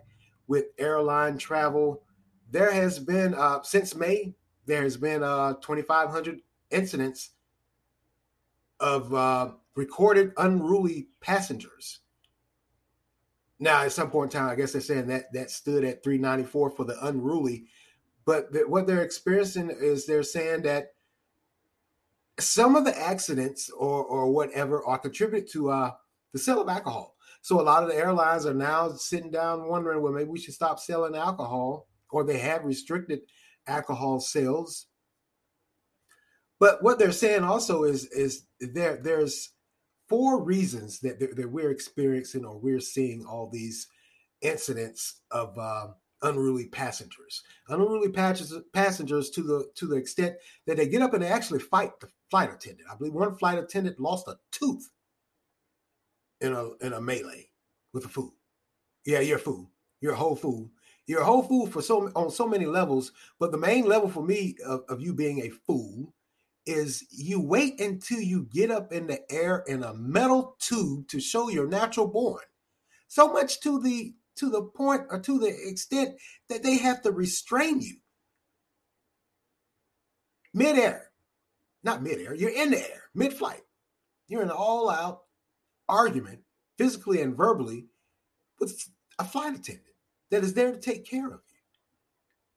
with 0.47 0.67
airline 0.79 1.37
travel, 1.37 2.03
there 2.51 2.73
has 2.73 2.99
been 2.99 3.35
uh, 3.35 3.63
since 3.63 3.95
May 3.95 4.35
there 4.67 4.83
has 4.83 4.97
been 4.97 5.23
uh, 5.23 5.55
2,500 5.55 6.41
incidents 6.71 7.31
of 8.81 9.13
uh, 9.15 9.53
recorded 9.75 10.33
unruly 10.37 11.09
passengers. 11.21 12.01
Now, 13.59 13.83
at 13.83 13.93
some 13.93 14.11
point 14.11 14.35
in 14.35 14.41
time, 14.41 14.51
I 14.51 14.55
guess 14.55 14.73
they're 14.73 14.81
saying 14.81 15.07
that 15.07 15.33
that 15.33 15.51
stood 15.51 15.85
at 15.85 16.05
394 16.05 16.71
for 16.71 16.85
the 16.85 17.05
unruly, 17.07 17.67
but 18.25 18.49
what 18.69 18.87
they're 18.87 19.03
experiencing 19.03 19.71
is 19.71 20.05
they're 20.05 20.23
saying 20.23 20.63
that 20.63 20.93
some 22.39 22.77
of 22.77 22.85
the 22.85 22.99
accidents 22.99 23.71
or 23.71 24.05
or 24.05 24.31
whatever 24.31 24.85
are 24.85 24.99
contributed 24.99 25.51
to 25.53 25.71
uh, 25.71 25.91
the 26.33 26.39
sale 26.39 26.61
of 26.61 26.69
alcohol. 26.69 27.17
So 27.43 27.61
a 27.61 27.63
lot 27.63 27.83
of 27.83 27.89
the 27.89 27.97
airlines 27.97 28.45
are 28.45 28.55
now 28.55 28.91
sitting 28.91 29.31
down 29.31 29.69
wondering, 29.69 30.03
well, 30.03 30.13
maybe 30.13 30.31
we 30.31 30.41
should 30.41 30.55
stop 30.55 30.81
selling 30.81 31.15
alcohol, 31.15 31.87
or 32.11 32.25
they 32.25 32.39
have 32.39 32.65
restricted 32.65 33.21
alcohol 33.67 34.21
sales. 34.21 34.87
But 36.59 36.83
what 36.83 36.99
they're 36.99 37.13
saying 37.13 37.45
also 37.45 37.85
is 37.85 38.07
is 38.07 38.47
there 38.61 38.99
there's 39.03 39.53
four 40.09 40.43
reasons 40.43 41.01
that, 41.01 41.19
that 41.19 41.51
we're 41.51 41.71
experiencing 41.71 42.45
or 42.45 42.59
we're 42.59 42.81
seeing 42.81 43.25
all 43.25 43.51
these 43.53 43.89
incidents 44.41 45.21
of 45.31 45.57
uh, 45.59 45.89
unruly 46.27 46.67
passengers. 46.67 47.43
Unruly 47.69 48.11
passengers 48.11 49.31
to 49.31 49.43
the 49.43 49.71
to 49.75 49.87
the 49.87 49.97
extent 49.97 50.37
that 50.67 50.77
they 50.77 50.89
get 50.89 51.03
up 51.03 51.15
and 51.15 51.23
they 51.23 51.29
actually 51.29 51.61
fight 51.61 51.99
the 52.01 52.09
flight 52.31 52.53
attendant. 52.53 52.89
I 52.91 52.97
believe 52.97 53.15
one 53.15 53.37
flight 53.37 53.59
attendant 53.59 54.01
lost 54.01 54.29
a 54.29 54.37
tooth 54.51 54.91
in 56.41 56.53
a 56.53 56.71
in 56.85 56.93
a 56.93 57.01
melee 57.01 57.49
with 57.93 58.05
a 58.05 58.09
fool. 58.09 58.35
Yeah, 59.05 59.21
you're 59.21 59.39
a 59.39 59.41
fool. 59.41 59.71
You're 60.01 60.13
a 60.13 60.17
whole 60.17 60.37
fool. 60.37 60.71
You're 61.07 61.23
a 61.23 61.25
whole 61.25 61.43
fool 61.43 61.67
for 61.67 61.81
so 61.81 62.11
on 62.17 62.31
so 62.31 62.49
many 62.49 62.67
levels. 62.67 63.13
But 63.39 63.53
the 63.53 63.59
main 63.59 63.87
level 63.87 64.09
for 64.09 64.25
me 64.25 64.57
of, 64.67 64.83
of 64.89 65.01
you 65.01 65.15
being 65.15 65.41
a 65.41 65.51
fool 65.51 66.13
is 66.67 67.07
you 67.11 67.41
wait 67.41 67.81
until 67.81 68.21
you 68.21 68.49
get 68.53 68.73
up 68.73 68.93
in 68.93 69.07
the 69.07 69.21
air 69.31 69.63
in 69.69 69.85
a 69.85 69.95
metal 69.95 70.57
tube 70.59 71.07
to 71.09 71.21
show 71.21 71.49
your 71.49 71.69
natural 71.69 72.09
born. 72.09 72.43
So 73.07 73.33
much 73.33 73.61
to 73.61 73.81
the 73.81 74.15
to 74.37 74.51
the 74.51 74.63
point 74.63 75.03
or 75.11 75.21
to 75.21 75.39
the 75.39 75.49
extent 75.69 76.17
that 76.49 76.63
they 76.63 76.79
have 76.79 77.03
to 77.03 77.13
restrain 77.13 77.81
you. 77.81 77.97
Midair, 80.55 81.11
not 81.83 82.03
midair, 82.03 82.35
you're 82.35 82.51
in 82.51 82.71
the 82.71 82.79
air, 82.79 83.03
mid 83.15 83.35
flight. 83.35 83.63
You're 84.29 84.43
in 84.43 84.49
an 84.49 84.57
all 84.57 84.91
out 84.91 85.23
argument, 85.89 86.41
physically 86.79 87.21
and 87.21 87.37
verbally, 87.37 87.87
with 88.59 88.89
a 89.19 89.25
flight 89.25 89.55
attendant 89.55 89.87
that 90.31 90.43
is 90.43 90.55
there 90.55 90.73
to 90.73 90.79
take 90.79 91.09
care 91.09 91.27
of 91.27 91.41
you. 91.49 91.61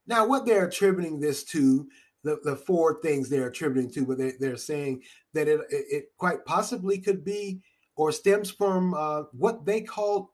Now, 0.08 0.26
what 0.26 0.46
they're 0.46 0.66
attributing 0.66 1.20
this 1.20 1.44
to, 1.46 1.88
the, 2.24 2.40
the 2.44 2.56
four 2.56 3.00
things 3.02 3.30
they're 3.30 3.48
attributing 3.48 3.92
to, 3.92 4.06
but 4.06 4.18
they, 4.18 4.32
they're 4.40 4.58
saying 4.58 5.04
that 5.34 5.48
it, 5.48 5.62
it 5.70 6.06
quite 6.18 6.44
possibly 6.46 6.98
could 6.98 7.24
be 7.24 7.62
or 7.96 8.12
stems 8.12 8.50
from 8.50 8.94
uh, 8.94 9.24
what 9.32 9.66
they 9.66 9.82
call 9.82 10.34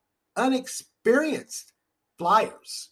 unexperienced 1.05 1.73
flyers. 2.17 2.89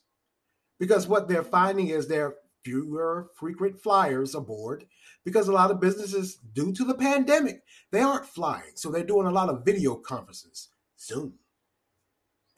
Because 0.79 1.07
what 1.07 1.27
they're 1.27 1.43
finding 1.43 1.87
is 1.87 2.07
there 2.07 2.27
are 2.27 2.35
fewer 2.63 3.27
frequent 3.35 3.79
flyers 3.79 4.35
aboard 4.35 4.85
because 5.25 5.47
a 5.47 5.51
lot 5.51 5.71
of 5.71 5.79
businesses, 5.79 6.35
due 6.53 6.73
to 6.73 6.83
the 6.83 6.95
pandemic, 6.95 7.61
they 7.91 7.99
aren't 7.99 8.25
flying. 8.25 8.71
So 8.75 8.89
they're 8.89 9.03
doing 9.03 9.27
a 9.27 9.31
lot 9.31 9.49
of 9.49 9.65
video 9.65 9.95
conferences, 9.95 10.69
Zoom. 10.99 11.35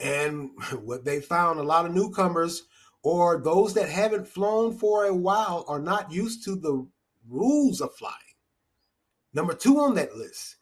And 0.00 0.50
what 0.82 1.04
they 1.04 1.20
found 1.20 1.58
a 1.60 1.64
lot 1.64 1.86
of 1.86 1.94
newcomers 1.94 2.62
or 3.02 3.40
those 3.40 3.74
that 3.74 3.88
haven't 3.88 4.26
flown 4.26 4.76
for 4.76 5.04
a 5.04 5.14
while 5.14 5.64
are 5.68 5.78
not 5.78 6.12
used 6.12 6.44
to 6.44 6.56
the 6.56 6.86
rules 7.28 7.80
of 7.80 7.94
flying. 7.94 8.14
Number 9.32 9.54
two 9.54 9.78
on 9.78 9.94
that 9.94 10.16
list 10.16 10.56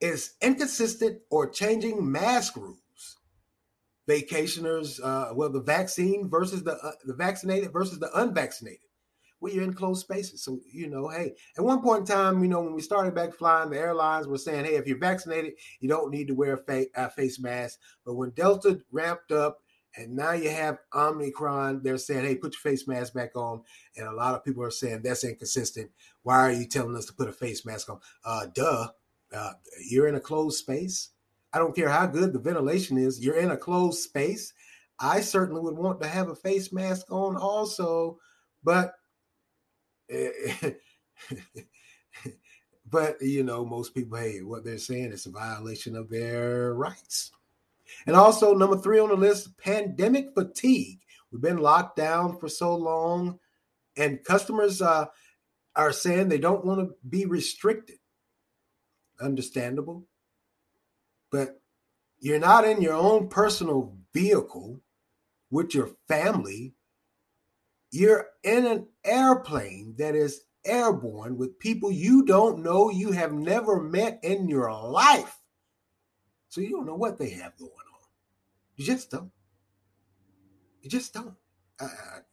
is 0.00 0.34
inconsistent 0.40 1.20
or 1.30 1.50
changing 1.50 2.10
mask 2.10 2.56
rules. 2.56 2.78
Vacationers, 4.08 5.00
uh, 5.02 5.34
well, 5.34 5.50
the 5.50 5.60
vaccine 5.62 6.28
versus 6.28 6.62
the 6.62 6.76
uh, 6.76 6.92
the 7.04 7.14
vaccinated 7.14 7.72
versus 7.72 7.98
the 7.98 8.10
unvaccinated 8.18 8.80
well, 9.40 9.52
you're 9.52 9.64
in 9.64 9.74
closed 9.74 10.00
spaces. 10.00 10.42
So, 10.42 10.60
you 10.72 10.88
know, 10.88 11.08
hey, 11.08 11.34
at 11.56 11.64
one 11.64 11.82
point 11.82 12.00
in 12.00 12.06
time, 12.06 12.42
you 12.42 12.48
know, 12.48 12.60
when 12.60 12.74
we 12.74 12.80
started 12.80 13.14
back 13.14 13.34
flying, 13.34 13.70
the 13.70 13.78
airlines 13.78 14.26
were 14.26 14.38
saying, 14.38 14.64
hey, 14.64 14.76
if 14.76 14.86
you're 14.86 14.98
vaccinated, 14.98 15.54
you 15.80 15.88
don't 15.88 16.10
need 16.10 16.28
to 16.28 16.34
wear 16.34 16.54
a, 16.54 16.58
fa- 16.58 16.86
a 16.94 17.10
face 17.10 17.38
mask. 17.38 17.78
But 18.04 18.14
when 18.14 18.30
Delta 18.30 18.80
ramped 18.90 19.32
up 19.32 19.58
and 19.96 20.16
now 20.16 20.32
you 20.32 20.50
have 20.50 20.78
Omicron, 20.94 21.82
they're 21.82 21.98
saying, 21.98 22.24
hey, 22.24 22.36
put 22.36 22.54
your 22.54 22.72
face 22.72 22.88
mask 22.88 23.12
back 23.14 23.36
on. 23.36 23.62
And 23.96 24.06
a 24.06 24.12
lot 24.12 24.34
of 24.34 24.44
people 24.44 24.62
are 24.62 24.70
saying 24.70 25.02
that's 25.02 25.24
inconsistent. 25.24 25.90
Why 26.22 26.40
are 26.40 26.52
you 26.52 26.66
telling 26.66 26.96
us 26.96 27.06
to 27.06 27.12
put 27.12 27.28
a 27.28 27.32
face 27.32 27.64
mask 27.66 27.90
on? 27.90 28.00
Uh, 28.24 28.46
duh. 28.54 28.88
Uh, 29.34 29.52
you're 29.90 30.06
in 30.06 30.14
a 30.14 30.20
closed 30.20 30.58
space. 30.58 31.10
I 31.56 31.58
don't 31.58 31.74
care 31.74 31.88
how 31.88 32.04
good 32.04 32.34
the 32.34 32.38
ventilation 32.38 32.98
is, 32.98 33.24
you're 33.24 33.38
in 33.38 33.50
a 33.50 33.56
closed 33.56 34.00
space. 34.00 34.52
I 35.00 35.22
certainly 35.22 35.62
would 35.62 35.78
want 35.78 36.02
to 36.02 36.06
have 36.06 36.28
a 36.28 36.34
face 36.34 36.70
mask 36.70 37.10
on 37.10 37.34
also, 37.34 38.18
but 38.62 38.92
but 42.90 43.22
you 43.22 43.42
know, 43.42 43.64
most 43.64 43.94
people, 43.94 44.18
hey, 44.18 44.42
what 44.42 44.64
they're 44.64 44.76
saying 44.76 45.12
is 45.12 45.24
a 45.24 45.30
violation 45.30 45.96
of 45.96 46.10
their 46.10 46.74
rights. 46.74 47.30
And 48.06 48.14
also, 48.14 48.52
number 48.52 48.76
three 48.76 48.98
on 48.98 49.08
the 49.08 49.16
list, 49.16 49.56
pandemic 49.56 50.34
fatigue. 50.34 50.98
We've 51.32 51.40
been 51.40 51.56
locked 51.56 51.96
down 51.96 52.38
for 52.38 52.50
so 52.50 52.76
long, 52.76 53.38
and 53.96 54.22
customers 54.24 54.82
uh, 54.82 55.06
are 55.74 55.92
saying 55.92 56.28
they 56.28 56.36
don't 56.36 56.66
want 56.66 56.80
to 56.80 56.94
be 57.08 57.24
restricted. 57.24 57.96
Understandable. 59.18 60.06
But 61.30 61.60
you're 62.18 62.38
not 62.38 62.66
in 62.66 62.80
your 62.80 62.94
own 62.94 63.28
personal 63.28 63.96
vehicle 64.12 64.80
with 65.50 65.74
your 65.74 65.90
family. 66.08 66.74
You're 67.90 68.28
in 68.42 68.66
an 68.66 68.88
airplane 69.04 69.94
that 69.98 70.14
is 70.14 70.42
airborne 70.64 71.36
with 71.36 71.58
people 71.58 71.90
you 71.92 72.24
don't 72.24 72.62
know, 72.62 72.90
you 72.90 73.12
have 73.12 73.32
never 73.32 73.80
met 73.80 74.18
in 74.22 74.48
your 74.48 74.70
life. 74.70 75.40
So 76.48 76.60
you 76.60 76.70
don't 76.70 76.86
know 76.86 76.96
what 76.96 77.18
they 77.18 77.30
have 77.30 77.56
going 77.56 77.70
on. 77.70 78.08
You 78.76 78.84
just 78.84 79.10
don't. 79.10 79.30
You 80.82 80.90
just 80.90 81.14
don't. 81.14 81.34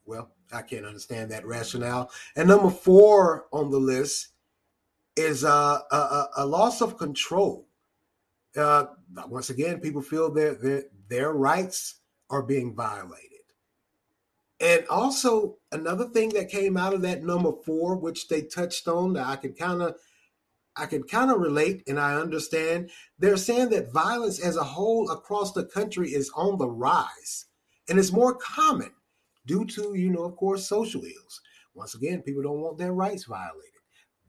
Well, 0.05 0.31
I 0.51 0.61
can't 0.61 0.85
understand 0.85 1.31
that 1.31 1.45
rationale. 1.45 2.11
And 2.35 2.47
number 2.47 2.69
four 2.69 3.45
on 3.51 3.71
the 3.71 3.79
list 3.79 4.29
is 5.15 5.43
uh, 5.43 5.79
a, 5.91 6.27
a, 6.37 6.45
loss 6.45 6.81
of 6.81 6.97
control. 6.97 7.67
Uh, 8.55 8.85
once 9.27 9.49
again, 9.49 9.79
people 9.79 10.01
feel 10.01 10.31
their, 10.31 10.55
their 10.55 10.83
their 11.09 11.33
rights 11.33 11.99
are 12.29 12.43
being 12.43 12.75
violated. 12.75 13.29
And 14.59 14.87
also 14.87 15.57
another 15.71 16.05
thing 16.09 16.29
that 16.29 16.49
came 16.49 16.77
out 16.77 16.93
of 16.93 17.01
that 17.01 17.23
number 17.23 17.51
four, 17.65 17.97
which 17.97 18.27
they 18.27 18.43
touched 18.43 18.87
on, 18.87 19.13
that 19.13 19.27
I 19.27 19.35
can 19.35 19.53
kind 19.53 19.81
of 19.81 19.95
I 20.75 20.85
can 20.85 21.03
kind 21.03 21.29
of 21.31 21.39
relate 21.39 21.83
and 21.87 21.99
I 21.99 22.15
understand. 22.15 22.89
They're 23.19 23.37
saying 23.37 23.69
that 23.69 23.91
violence 23.91 24.39
as 24.39 24.55
a 24.55 24.63
whole 24.63 25.09
across 25.11 25.51
the 25.51 25.65
country 25.65 26.09
is 26.09 26.31
on 26.35 26.57
the 26.57 26.69
rise 26.69 27.45
and 27.87 27.99
it's 27.99 28.11
more 28.11 28.35
common 28.35 28.91
due 29.45 29.65
to, 29.65 29.93
you 29.95 30.09
know, 30.09 30.23
of 30.23 30.35
course, 30.35 30.67
social 30.67 31.03
ills. 31.03 31.41
Once 31.73 31.95
again, 31.95 32.21
people 32.21 32.43
don't 32.43 32.61
want 32.61 32.77
their 32.77 32.93
rights 32.93 33.25
violated. 33.25 33.69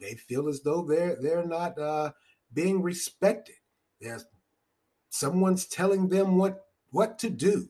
They 0.01 0.15
feel 0.15 0.49
as 0.49 0.63
though 0.63 0.85
they're 0.85 1.17
they're 1.21 1.47
not 1.47 1.79
uh, 1.79 2.13
being 2.53 2.83
respected. 2.83 3.57
There's 4.01 4.25
someone's 5.11 5.67
telling 5.67 6.09
them 6.09 6.37
what 6.37 6.67
what 6.91 7.19
to 7.21 7.31
do. 7.31 7.69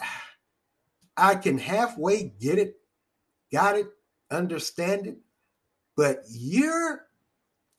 I 1.16 1.36
can 1.36 1.58
halfway 1.58 2.34
get 2.40 2.58
it, 2.58 2.76
got 3.52 3.76
it, 3.76 3.86
understand 4.30 5.06
it, 5.06 5.18
but 5.96 6.24
you're 6.28 7.06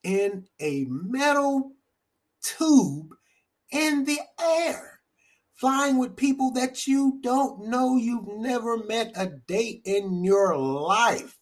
in 0.04 0.48
a 0.60 0.86
metal 0.86 1.74
tube 2.42 3.16
in 3.72 4.06
the 4.06 4.20
air 4.40 5.00
flying 5.56 5.98
with 5.98 6.16
people 6.16 6.52
that 6.52 6.86
you 6.86 7.20
don't 7.22 7.68
know, 7.68 7.98
you've 7.98 8.28
never 8.28 8.78
met 8.78 9.12
a 9.16 9.28
day 9.48 9.82
in 9.86 10.24
your 10.24 10.58
life. 10.58 11.38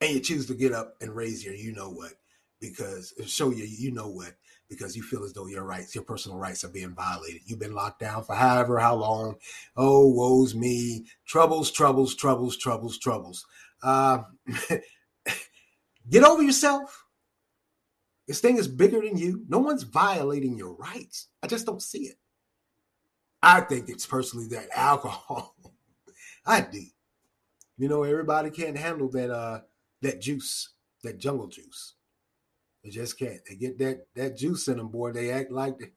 And 0.00 0.14
you 0.14 0.20
choose 0.20 0.46
to 0.46 0.54
get 0.54 0.72
up 0.72 0.96
and 1.00 1.14
raise 1.14 1.44
your 1.44 1.54
you 1.54 1.72
know 1.72 1.90
what 1.90 2.12
because 2.60 3.14
show 3.26 3.50
you 3.50 3.64
you 3.64 3.90
know 3.90 4.08
what 4.08 4.34
because 4.70 4.96
you 4.96 5.02
feel 5.02 5.24
as 5.24 5.32
though 5.32 5.48
your 5.48 5.64
rights, 5.64 5.94
your 5.94 6.04
personal 6.04 6.38
rights 6.38 6.62
are 6.62 6.68
being 6.68 6.94
violated. 6.94 7.42
You've 7.44 7.58
been 7.58 7.74
locked 7.74 7.98
down 7.98 8.22
for 8.22 8.36
however 8.36 8.78
how 8.78 8.94
long. 8.94 9.34
Oh, 9.76 10.08
woe's 10.08 10.54
me. 10.54 11.06
Troubles, 11.26 11.72
troubles, 11.72 12.14
troubles, 12.14 12.56
troubles, 12.56 12.96
troubles. 12.96 13.44
Uh, 13.82 14.22
get 16.08 16.22
over 16.22 16.42
yourself. 16.42 17.04
This 18.28 18.40
thing 18.40 18.58
is 18.58 18.68
bigger 18.68 19.00
than 19.00 19.18
you. 19.18 19.44
No 19.48 19.58
one's 19.58 19.82
violating 19.82 20.56
your 20.56 20.74
rights. 20.74 21.26
I 21.42 21.48
just 21.48 21.66
don't 21.66 21.82
see 21.82 22.02
it. 22.02 22.16
I 23.42 23.62
think 23.62 23.88
it's 23.88 24.06
personally 24.06 24.46
that 24.48 24.68
alcohol. 24.74 25.56
I 26.46 26.60
do. 26.60 26.82
You 27.76 27.88
know, 27.88 28.04
everybody 28.04 28.50
can't 28.50 28.78
handle 28.78 29.08
that 29.10 29.30
uh 29.30 29.60
that 30.02 30.20
juice, 30.20 30.70
that 31.02 31.18
jungle 31.18 31.48
juice. 31.48 31.94
They 32.82 32.90
just 32.90 33.18
can't. 33.18 33.40
They 33.48 33.56
get 33.56 33.78
that 33.78 34.06
that 34.14 34.36
juice 34.36 34.68
in 34.68 34.78
them, 34.78 34.88
boy. 34.88 35.12
They 35.12 35.30
act 35.30 35.50
like 35.50 35.78
they, 35.78 35.90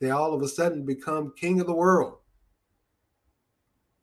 they 0.00 0.10
all 0.10 0.32
of 0.32 0.42
a 0.42 0.48
sudden 0.48 0.84
become 0.84 1.34
king 1.36 1.60
of 1.60 1.66
the 1.66 1.74
world. 1.74 2.18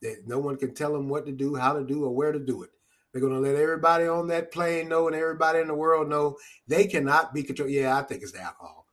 That 0.02 0.28
no 0.28 0.38
one 0.38 0.58
can 0.58 0.76
tell 0.76 0.94
them 0.94 1.10
what 1.10 1.26
to 1.26 1.32
do, 1.32 1.56
how 1.56 1.74
to 1.74 1.84
do, 1.84 2.06
or 2.06 2.14
where 2.14 2.32
to 2.32 2.40
do 2.40 2.64
it. 2.64 2.70
They're 3.12 3.22
going 3.22 3.34
to 3.34 3.40
let 3.40 3.56
everybody 3.56 4.06
on 4.06 4.28
that 4.28 4.52
plane 4.52 4.90
know 4.90 5.08
and 5.08 5.16
everybody 5.16 5.60
in 5.60 5.68
the 5.68 5.74
world 5.74 6.08
know 6.08 6.38
they 6.68 6.86
cannot 6.86 7.34
be 7.34 7.42
controlled. 7.42 7.72
Yeah, 7.72 7.98
I 7.98 8.04
think 8.04 8.22
it's 8.22 8.34
the 8.34 8.42
alcohol. 8.42 8.86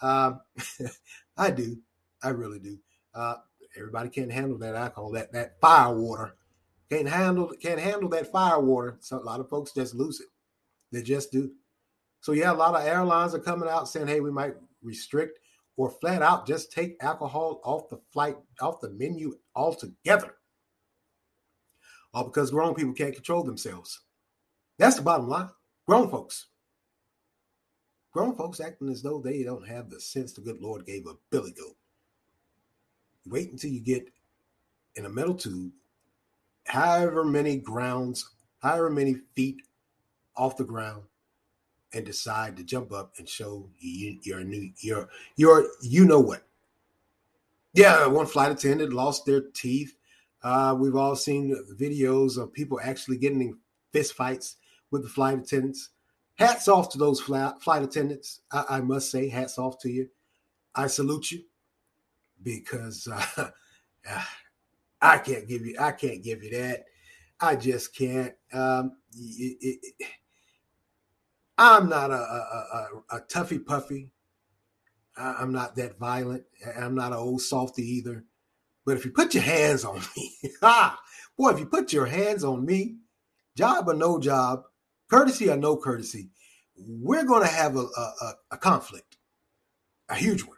Um, 0.00 0.40
I 1.36 1.50
do. 1.50 1.78
I 2.22 2.28
really 2.28 2.60
do. 2.60 2.78
Uh, 3.12 3.36
everybody 3.76 4.08
can't 4.08 4.30
handle 4.30 4.58
that 4.58 4.76
alcohol, 4.76 5.10
that 5.12 5.32
that 5.32 5.60
fire 5.60 5.94
water. 5.94 6.36
Can't 6.90 7.08
handle 7.08 7.52
can't 7.60 7.80
handle 7.80 8.08
that 8.10 8.30
fire 8.30 8.60
water. 8.60 8.98
So 9.00 9.18
a 9.18 9.20
lot 9.20 9.40
of 9.40 9.48
folks 9.48 9.72
just 9.72 9.94
lose 9.94 10.20
it. 10.20 10.28
They 10.92 11.02
just 11.02 11.32
do. 11.32 11.50
So 12.22 12.32
yeah, 12.32 12.52
a 12.52 12.54
lot 12.54 12.74
of 12.74 12.86
airlines 12.86 13.34
are 13.34 13.40
coming 13.40 13.68
out 13.68 13.88
saying, 13.88 14.06
"Hey, 14.08 14.20
we 14.20 14.30
might 14.30 14.54
restrict 14.82 15.38
or 15.76 15.90
flat 15.90 16.22
out 16.22 16.46
just 16.46 16.72
take 16.72 16.96
alcohol 17.02 17.60
off 17.64 17.90
the 17.90 18.00
flight, 18.12 18.38
off 18.60 18.80
the 18.80 18.90
menu 18.90 19.36
altogether." 19.54 20.36
all 22.14 22.24
because 22.24 22.50
grown 22.50 22.74
people 22.74 22.92
can't 22.92 23.14
control 23.14 23.42
themselves. 23.42 24.00
That's 24.78 24.96
the 24.96 25.02
bottom 25.02 25.28
line. 25.28 25.50
Grown 25.86 26.10
folks. 26.10 26.46
Grown 28.12 28.36
folks 28.36 28.60
acting 28.60 28.90
as 28.90 29.02
though 29.02 29.20
they 29.20 29.42
don't 29.42 29.66
have 29.66 29.88
the 29.88 30.00
sense 30.00 30.32
the 30.32 30.42
good 30.42 30.60
Lord 30.60 30.84
gave 30.84 31.06
a 31.06 31.14
billy 31.30 31.52
goat. 31.52 31.76
Wait 33.26 33.50
until 33.50 33.70
you 33.70 33.80
get 33.80 34.10
in 34.96 35.06
a 35.06 35.08
metal 35.08 35.34
tube, 35.34 35.72
however 36.66 37.24
many 37.24 37.56
grounds, 37.56 38.28
however 38.58 38.90
many 38.90 39.16
feet 39.34 39.62
off 40.36 40.56
the 40.56 40.64
ground, 40.64 41.04
and 41.94 42.04
decide 42.04 42.56
to 42.56 42.64
jump 42.64 42.92
up 42.92 43.12
and 43.18 43.28
show 43.28 43.68
you 43.78 44.18
your 44.22 44.42
new 44.44 44.70
your 44.80 45.08
your 45.36 45.66
you 45.82 46.04
know 46.04 46.20
what. 46.20 46.42
Yeah, 47.74 48.06
one 48.06 48.26
flight 48.26 48.52
attendant 48.52 48.92
lost 48.92 49.24
their 49.24 49.40
teeth 49.40 49.96
uh, 50.42 50.74
we've 50.78 50.96
all 50.96 51.16
seen 51.16 51.56
videos 51.78 52.36
of 52.36 52.52
people 52.52 52.80
actually 52.82 53.16
getting 53.16 53.40
in 53.40 53.58
fist 53.92 54.14
fights 54.14 54.56
with 54.90 55.02
the 55.02 55.08
flight 55.08 55.38
attendants. 55.38 55.90
Hats 56.34 56.66
off 56.66 56.90
to 56.90 56.98
those 56.98 57.20
flight, 57.20 57.54
flight 57.60 57.82
attendants. 57.82 58.40
I, 58.50 58.64
I, 58.68 58.80
must 58.80 59.10
say, 59.10 59.28
hats 59.28 59.58
off 59.58 59.78
to 59.80 59.90
you. 59.90 60.08
I 60.74 60.86
salute 60.88 61.30
you 61.30 61.42
because 62.42 63.06
uh, 63.12 63.48
I 65.00 65.18
can't 65.18 65.46
give 65.46 65.64
you. 65.64 65.76
I 65.78 65.92
can't 65.92 66.22
give 66.22 66.42
you 66.42 66.50
that. 66.50 66.86
I 67.40 67.54
just 67.54 67.94
can't. 67.94 68.34
Um, 68.52 68.96
it, 69.14 69.56
it, 69.60 70.08
I'm 71.58 71.88
not 71.88 72.10
a, 72.10 72.14
a, 72.14 72.88
a, 73.10 73.16
a 73.16 73.20
toughy 73.28 73.58
puffy. 73.58 74.10
I'm 75.16 75.52
not 75.52 75.76
that 75.76 75.98
violent. 75.98 76.44
I'm 76.76 76.94
not 76.94 77.12
an 77.12 77.18
old 77.18 77.42
softy 77.42 77.82
either. 77.82 78.24
But 78.84 78.96
if 78.96 79.04
you 79.04 79.10
put 79.10 79.34
your 79.34 79.42
hands 79.42 79.84
on 79.84 80.00
me, 80.16 80.32
ah, 80.62 80.98
boy, 81.36 81.50
if 81.50 81.58
you 81.58 81.66
put 81.66 81.92
your 81.92 82.06
hands 82.06 82.44
on 82.44 82.64
me, 82.64 82.96
job 83.56 83.88
or 83.88 83.94
no 83.94 84.18
job, 84.18 84.62
courtesy 85.10 85.50
or 85.50 85.56
no 85.56 85.76
courtesy, 85.76 86.30
we're 86.76 87.24
going 87.24 87.42
to 87.42 87.52
have 87.52 87.76
a, 87.76 87.80
a, 87.80 88.34
a, 88.52 88.56
conflict, 88.56 89.18
a 90.08 90.14
huge 90.14 90.42
one. 90.42 90.56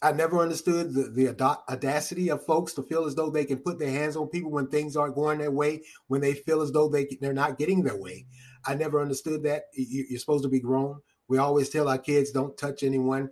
I 0.00 0.12
never 0.12 0.38
understood 0.38 0.94
the, 0.94 1.10
the 1.10 1.28
audacity 1.68 2.30
of 2.30 2.46
folks 2.46 2.72
to 2.74 2.82
feel 2.82 3.04
as 3.04 3.16
though 3.16 3.28
they 3.28 3.44
can 3.44 3.58
put 3.58 3.78
their 3.78 3.90
hands 3.90 4.16
on 4.16 4.28
people 4.28 4.50
when 4.50 4.68
things 4.68 4.96
aren't 4.96 5.14
going 5.14 5.38
their 5.38 5.50
way, 5.50 5.82
when 6.06 6.22
they 6.22 6.32
feel 6.32 6.62
as 6.62 6.72
though 6.72 6.88
they, 6.88 7.06
they're 7.20 7.34
not 7.34 7.58
getting 7.58 7.82
their 7.82 8.00
way. 8.00 8.24
I 8.66 8.74
never 8.74 9.00
understood 9.00 9.42
that. 9.44 9.64
You're 9.74 10.18
supposed 10.18 10.44
to 10.44 10.50
be 10.50 10.60
grown. 10.60 11.00
We 11.28 11.38
always 11.38 11.68
tell 11.68 11.88
our 11.88 11.98
kids 11.98 12.30
don't 12.30 12.56
touch 12.58 12.82
anyone, 12.82 13.30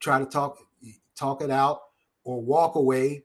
try 0.00 0.18
to 0.18 0.26
talk 0.26 0.58
talk 1.16 1.42
it 1.42 1.50
out 1.50 1.80
or 2.24 2.42
walk 2.42 2.74
away. 2.74 3.24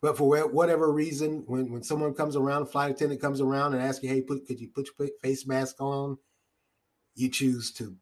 But 0.00 0.16
for 0.16 0.46
whatever 0.48 0.92
reason, 0.92 1.42
when, 1.46 1.72
when 1.72 1.82
someone 1.82 2.14
comes 2.14 2.36
around, 2.36 2.62
a 2.62 2.66
flight 2.66 2.92
attendant 2.92 3.20
comes 3.20 3.40
around 3.40 3.74
and 3.74 3.82
asks 3.82 4.02
you, 4.02 4.08
hey, 4.08 4.22
put, 4.22 4.46
could 4.46 4.60
you 4.60 4.68
put 4.68 4.88
your 4.98 5.08
face 5.20 5.46
mask 5.46 5.80
on? 5.80 6.18
You 7.16 7.28
choose 7.28 7.72
to 7.72 7.96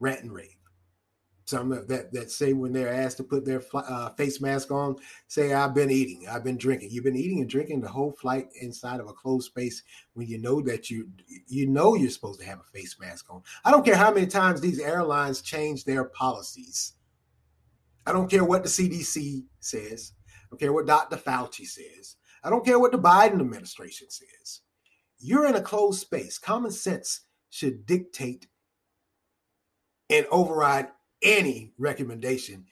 rant 0.00 0.22
and 0.22 0.32
rave. 0.32 0.56
Some 1.46 1.70
that 1.70 2.12
that 2.12 2.30
say 2.30 2.52
when 2.52 2.72
they're 2.72 2.92
asked 2.92 3.18
to 3.18 3.24
put 3.24 3.44
their 3.44 3.62
uh, 3.72 4.10
face 4.10 4.40
mask 4.40 4.70
on, 4.70 4.96
say, 5.28 5.54
I've 5.54 5.74
been 5.74 5.90
eating, 5.90 6.26
I've 6.28 6.44
been 6.44 6.58
drinking. 6.58 6.90
You've 6.90 7.04
been 7.04 7.16
eating 7.16 7.40
and 7.40 7.48
drinking 7.48 7.80
the 7.80 7.88
whole 7.88 8.12
flight 8.12 8.48
inside 8.60 9.00
of 9.00 9.08
a 9.08 9.12
closed 9.12 9.46
space 9.46 9.82
when 10.14 10.26
you 10.26 10.38
know 10.38 10.60
that 10.62 10.90
you 10.90 11.08
you 11.46 11.66
know 11.66 11.94
you're 11.94 12.10
supposed 12.10 12.40
to 12.40 12.46
have 12.46 12.58
a 12.60 12.76
face 12.76 12.96
mask 13.00 13.26
on. 13.30 13.42
I 13.64 13.70
don't 13.70 13.84
care 13.84 13.96
how 13.96 14.12
many 14.12 14.26
times 14.26 14.60
these 14.60 14.80
airlines 14.80 15.40
change 15.40 15.84
their 15.84 16.04
policies 16.04 16.94
I 18.06 18.12
don't 18.12 18.30
care 18.30 18.44
what 18.44 18.62
the 18.62 18.68
CDC 18.68 19.44
says. 19.58 20.12
I 20.28 20.46
don't 20.50 20.58
care 20.60 20.72
what 20.72 20.86
Dr. 20.86 21.16
Fauci 21.16 21.66
says. 21.66 22.16
I 22.44 22.50
don't 22.50 22.64
care 22.64 22.78
what 22.78 22.92
the 22.92 22.98
Biden 22.98 23.40
administration 23.40 24.08
says. 24.10 24.60
You're 25.18 25.46
in 25.46 25.56
a 25.56 25.60
closed 25.60 26.00
space. 26.00 26.38
Common 26.38 26.70
sense 26.70 27.22
should 27.50 27.84
dictate 27.84 28.46
and 30.08 30.24
override 30.30 30.88
any 31.22 31.72
recommendation. 31.78 32.66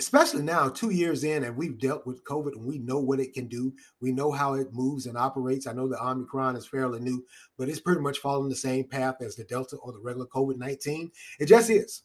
especially 0.00 0.42
now, 0.42 0.68
two 0.68 0.90
years 0.90 1.22
in, 1.22 1.44
and 1.44 1.56
we've 1.56 1.78
dealt 1.78 2.04
with 2.06 2.24
COVID 2.24 2.54
and 2.56 2.64
we 2.64 2.78
know 2.78 2.98
what 2.98 3.20
it 3.20 3.34
can 3.34 3.46
do. 3.46 3.72
We 4.00 4.10
know 4.10 4.32
how 4.32 4.54
it 4.54 4.72
moves 4.72 5.06
and 5.06 5.16
operates. 5.16 5.66
I 5.66 5.72
know 5.72 5.86
the 5.86 6.02
Omicron 6.02 6.56
is 6.56 6.66
fairly 6.66 6.98
new, 6.98 7.24
but 7.56 7.68
it's 7.68 7.78
pretty 7.78 8.00
much 8.00 8.18
following 8.18 8.48
the 8.48 8.56
same 8.56 8.84
path 8.88 9.16
as 9.20 9.36
the 9.36 9.44
Delta 9.44 9.76
or 9.76 9.92
the 9.92 10.00
regular 10.00 10.26
COVID 10.26 10.56
19. 10.56 11.10
It 11.38 11.46
just 11.46 11.70
is. 11.70 12.02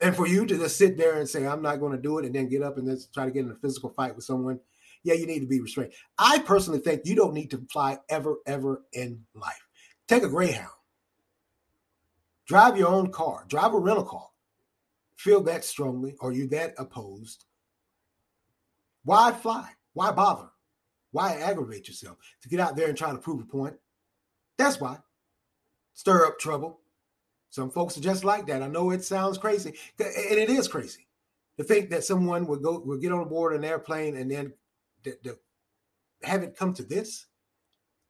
And 0.00 0.14
for 0.14 0.28
you 0.28 0.46
to 0.46 0.56
just 0.56 0.78
sit 0.78 0.96
there 0.96 1.18
and 1.18 1.28
say, 1.28 1.46
I'm 1.46 1.62
not 1.62 1.80
going 1.80 1.96
to 1.96 2.00
do 2.00 2.18
it, 2.18 2.24
and 2.24 2.34
then 2.34 2.48
get 2.48 2.62
up 2.62 2.78
and 2.78 2.86
then 2.86 2.98
try 3.12 3.24
to 3.24 3.32
get 3.32 3.44
in 3.44 3.50
a 3.50 3.56
physical 3.56 3.90
fight 3.90 4.14
with 4.14 4.24
someone, 4.24 4.60
yeah, 5.02 5.14
you 5.14 5.26
need 5.26 5.40
to 5.40 5.46
be 5.46 5.60
restrained. 5.60 5.92
I 6.16 6.38
personally 6.38 6.78
think 6.78 7.02
you 7.04 7.16
don't 7.16 7.34
need 7.34 7.50
to 7.50 7.66
fly 7.72 7.98
ever, 8.08 8.36
ever 8.46 8.84
in 8.92 9.24
life. 9.34 9.66
Take 10.06 10.22
a 10.22 10.28
Greyhound, 10.28 10.68
drive 12.48 12.76
your 12.76 12.88
own 12.88 13.12
car, 13.12 13.44
drive 13.48 13.74
a 13.74 13.78
rental 13.78 14.04
car 14.04 14.28
feel 15.18 15.42
that 15.42 15.64
strongly 15.64 16.14
or 16.20 16.32
you 16.32 16.46
that 16.46 16.74
opposed, 16.78 17.44
why 19.04 19.32
fly? 19.32 19.68
Why 19.92 20.12
bother? 20.12 20.48
Why 21.10 21.34
aggravate 21.34 21.88
yourself 21.88 22.18
to 22.42 22.48
get 22.48 22.60
out 22.60 22.76
there 22.76 22.88
and 22.88 22.96
try 22.96 23.10
to 23.10 23.18
prove 23.18 23.40
a 23.40 23.44
point? 23.44 23.74
That's 24.56 24.80
why. 24.80 24.98
Stir 25.94 26.26
up 26.26 26.38
trouble. 26.38 26.80
Some 27.50 27.70
folks 27.70 27.96
are 27.96 28.02
just 28.02 28.24
like 28.24 28.46
that. 28.46 28.62
I 28.62 28.68
know 28.68 28.90
it 28.90 29.02
sounds 29.02 29.38
crazy, 29.38 29.74
and 29.98 30.38
it 30.38 30.50
is 30.50 30.68
crazy 30.68 31.08
to 31.56 31.64
think 31.64 31.90
that 31.90 32.04
someone 32.04 32.46
would 32.46 32.62
go 32.62 32.78
would 32.80 33.00
get 33.00 33.10
on 33.10 33.28
board 33.28 33.54
an 33.54 33.64
airplane 33.64 34.16
and 34.16 34.30
then 34.30 34.52
th- 35.02 35.16
have 36.22 36.42
it 36.42 36.56
come 36.56 36.74
to 36.74 36.82
this 36.82 37.26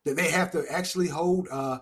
that 0.05 0.17
they 0.17 0.29
have 0.31 0.51
to 0.51 0.65
actually 0.71 1.09
hold 1.09 1.47
uh, 1.51 1.79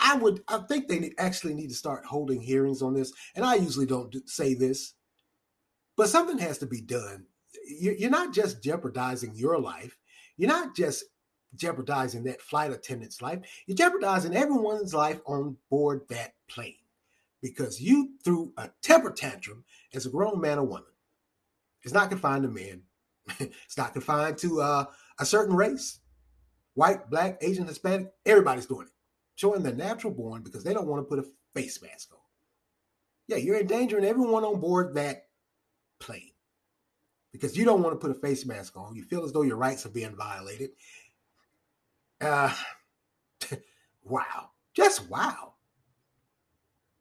I 0.00 0.16
would, 0.16 0.42
I 0.48 0.58
think 0.58 0.88
they 0.88 1.12
actually 1.18 1.54
need 1.54 1.68
to 1.68 1.74
start 1.74 2.04
holding 2.04 2.40
hearings 2.40 2.82
on 2.82 2.94
this. 2.94 3.12
And 3.34 3.44
I 3.44 3.54
usually 3.54 3.86
don't 3.86 4.14
say 4.28 4.54
this, 4.54 4.94
but 5.96 6.08
something 6.08 6.38
has 6.38 6.58
to 6.58 6.66
be 6.66 6.80
done. 6.80 7.26
You're 7.66 8.10
not 8.10 8.34
just 8.34 8.62
jeopardizing 8.62 9.34
your 9.34 9.58
life. 9.58 9.96
You're 10.36 10.48
not 10.48 10.76
just 10.76 11.04
jeopardizing 11.54 12.24
that 12.24 12.42
flight 12.42 12.70
attendant's 12.70 13.22
life. 13.22 13.40
You're 13.66 13.76
jeopardizing 13.76 14.36
everyone's 14.36 14.92
life 14.92 15.20
on 15.26 15.56
board 15.70 16.02
that 16.10 16.34
plane 16.48 16.74
because 17.40 17.80
you 17.80 18.10
threw 18.24 18.52
a 18.58 18.70
temper 18.82 19.10
tantrum 19.10 19.64
as 19.94 20.06
a 20.06 20.10
grown 20.10 20.40
man 20.40 20.58
or 20.58 20.64
woman. 20.64 20.84
It's 21.82 21.94
not 21.94 22.10
confined 22.10 22.42
to 22.42 22.48
men. 22.48 22.82
it's 23.38 23.78
not 23.78 23.94
confined 23.94 24.38
to 24.38 24.60
uh, 24.60 24.84
a 25.18 25.24
certain 25.26 25.56
race. 25.56 26.00
White, 26.74 27.08
black, 27.08 27.38
Asian, 27.40 27.66
Hispanic, 27.66 28.12
everybody's 28.26 28.66
doing 28.66 28.86
it 28.86 28.92
showing 29.36 29.62
the 29.62 29.72
natural 29.72 30.12
born 30.12 30.42
because 30.42 30.64
they 30.64 30.74
don't 30.74 30.88
want 30.88 31.00
to 31.00 31.08
put 31.08 31.24
a 31.24 31.28
face 31.54 31.80
mask 31.80 32.12
on. 32.12 32.18
Yeah, 33.28 33.36
you're 33.36 33.60
endangering 33.60 34.04
everyone 34.04 34.44
on 34.44 34.60
board 34.60 34.94
that 34.94 35.28
plane 36.00 36.32
because 37.32 37.56
you 37.56 37.64
don't 37.64 37.82
want 37.82 37.94
to 37.94 38.06
put 38.06 38.16
a 38.16 38.20
face 38.20 38.46
mask 38.46 38.76
on. 38.76 38.96
You 38.96 39.04
feel 39.04 39.24
as 39.24 39.32
though 39.32 39.42
your 39.42 39.56
rights 39.56 39.84
are 39.86 39.90
being 39.90 40.16
violated. 40.16 40.70
Uh, 42.20 42.54
wow. 44.04 44.50
Just 44.74 45.08
wow. 45.10 45.54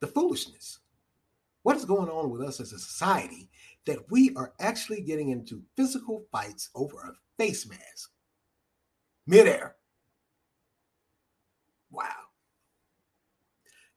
The 0.02 0.08
foolishness. 0.08 0.80
What 1.64 1.78
is 1.78 1.86
going 1.86 2.10
on 2.10 2.30
with 2.30 2.42
us 2.42 2.60
as 2.60 2.74
a 2.74 2.80
society 2.80 3.50
that 3.86 4.12
we 4.12 4.36
are 4.36 4.54
actually 4.60 5.02
getting 5.02 5.30
into 5.30 5.64
physical 5.76 6.26
fights 6.32 6.70
over 6.76 6.98
a 6.98 7.14
face 7.42 7.68
mask 7.68 8.12
midair? 9.26 9.76
Wow. 11.90 12.26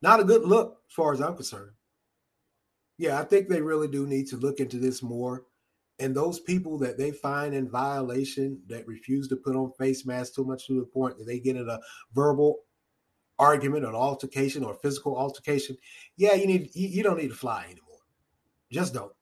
Not 0.02 0.20
a 0.20 0.24
good 0.24 0.44
look, 0.44 0.78
as 0.88 0.94
far 0.94 1.12
as 1.12 1.20
I'm 1.20 1.34
concerned. 1.34 1.72
Yeah, 2.98 3.20
I 3.20 3.24
think 3.24 3.48
they 3.48 3.60
really 3.60 3.88
do 3.88 4.06
need 4.06 4.28
to 4.28 4.36
look 4.36 4.60
into 4.60 4.78
this 4.78 5.02
more. 5.02 5.44
And 6.00 6.14
those 6.14 6.38
people 6.38 6.78
that 6.78 6.96
they 6.96 7.10
find 7.10 7.54
in 7.54 7.68
violation 7.68 8.60
that 8.68 8.86
refuse 8.86 9.26
to 9.28 9.36
put 9.36 9.56
on 9.56 9.72
face 9.72 10.06
masks 10.06 10.34
too 10.34 10.44
much 10.44 10.66
to 10.66 10.78
the 10.78 10.86
point 10.86 11.18
that 11.18 11.24
they 11.24 11.40
get 11.40 11.56
in 11.56 11.68
a 11.68 11.80
verbal 12.14 12.60
argument 13.38 13.84
or 13.84 13.94
altercation 13.94 14.62
or 14.62 14.74
physical 14.74 15.16
altercation, 15.16 15.76
yeah, 16.16 16.34
you 16.34 16.46
need 16.46 16.70
you, 16.74 16.88
you 16.88 17.02
don't 17.02 17.18
need 17.18 17.28
to 17.28 17.34
fly 17.34 17.64
anymore. 17.64 17.98
Just 18.70 18.94
don't. 18.94 19.12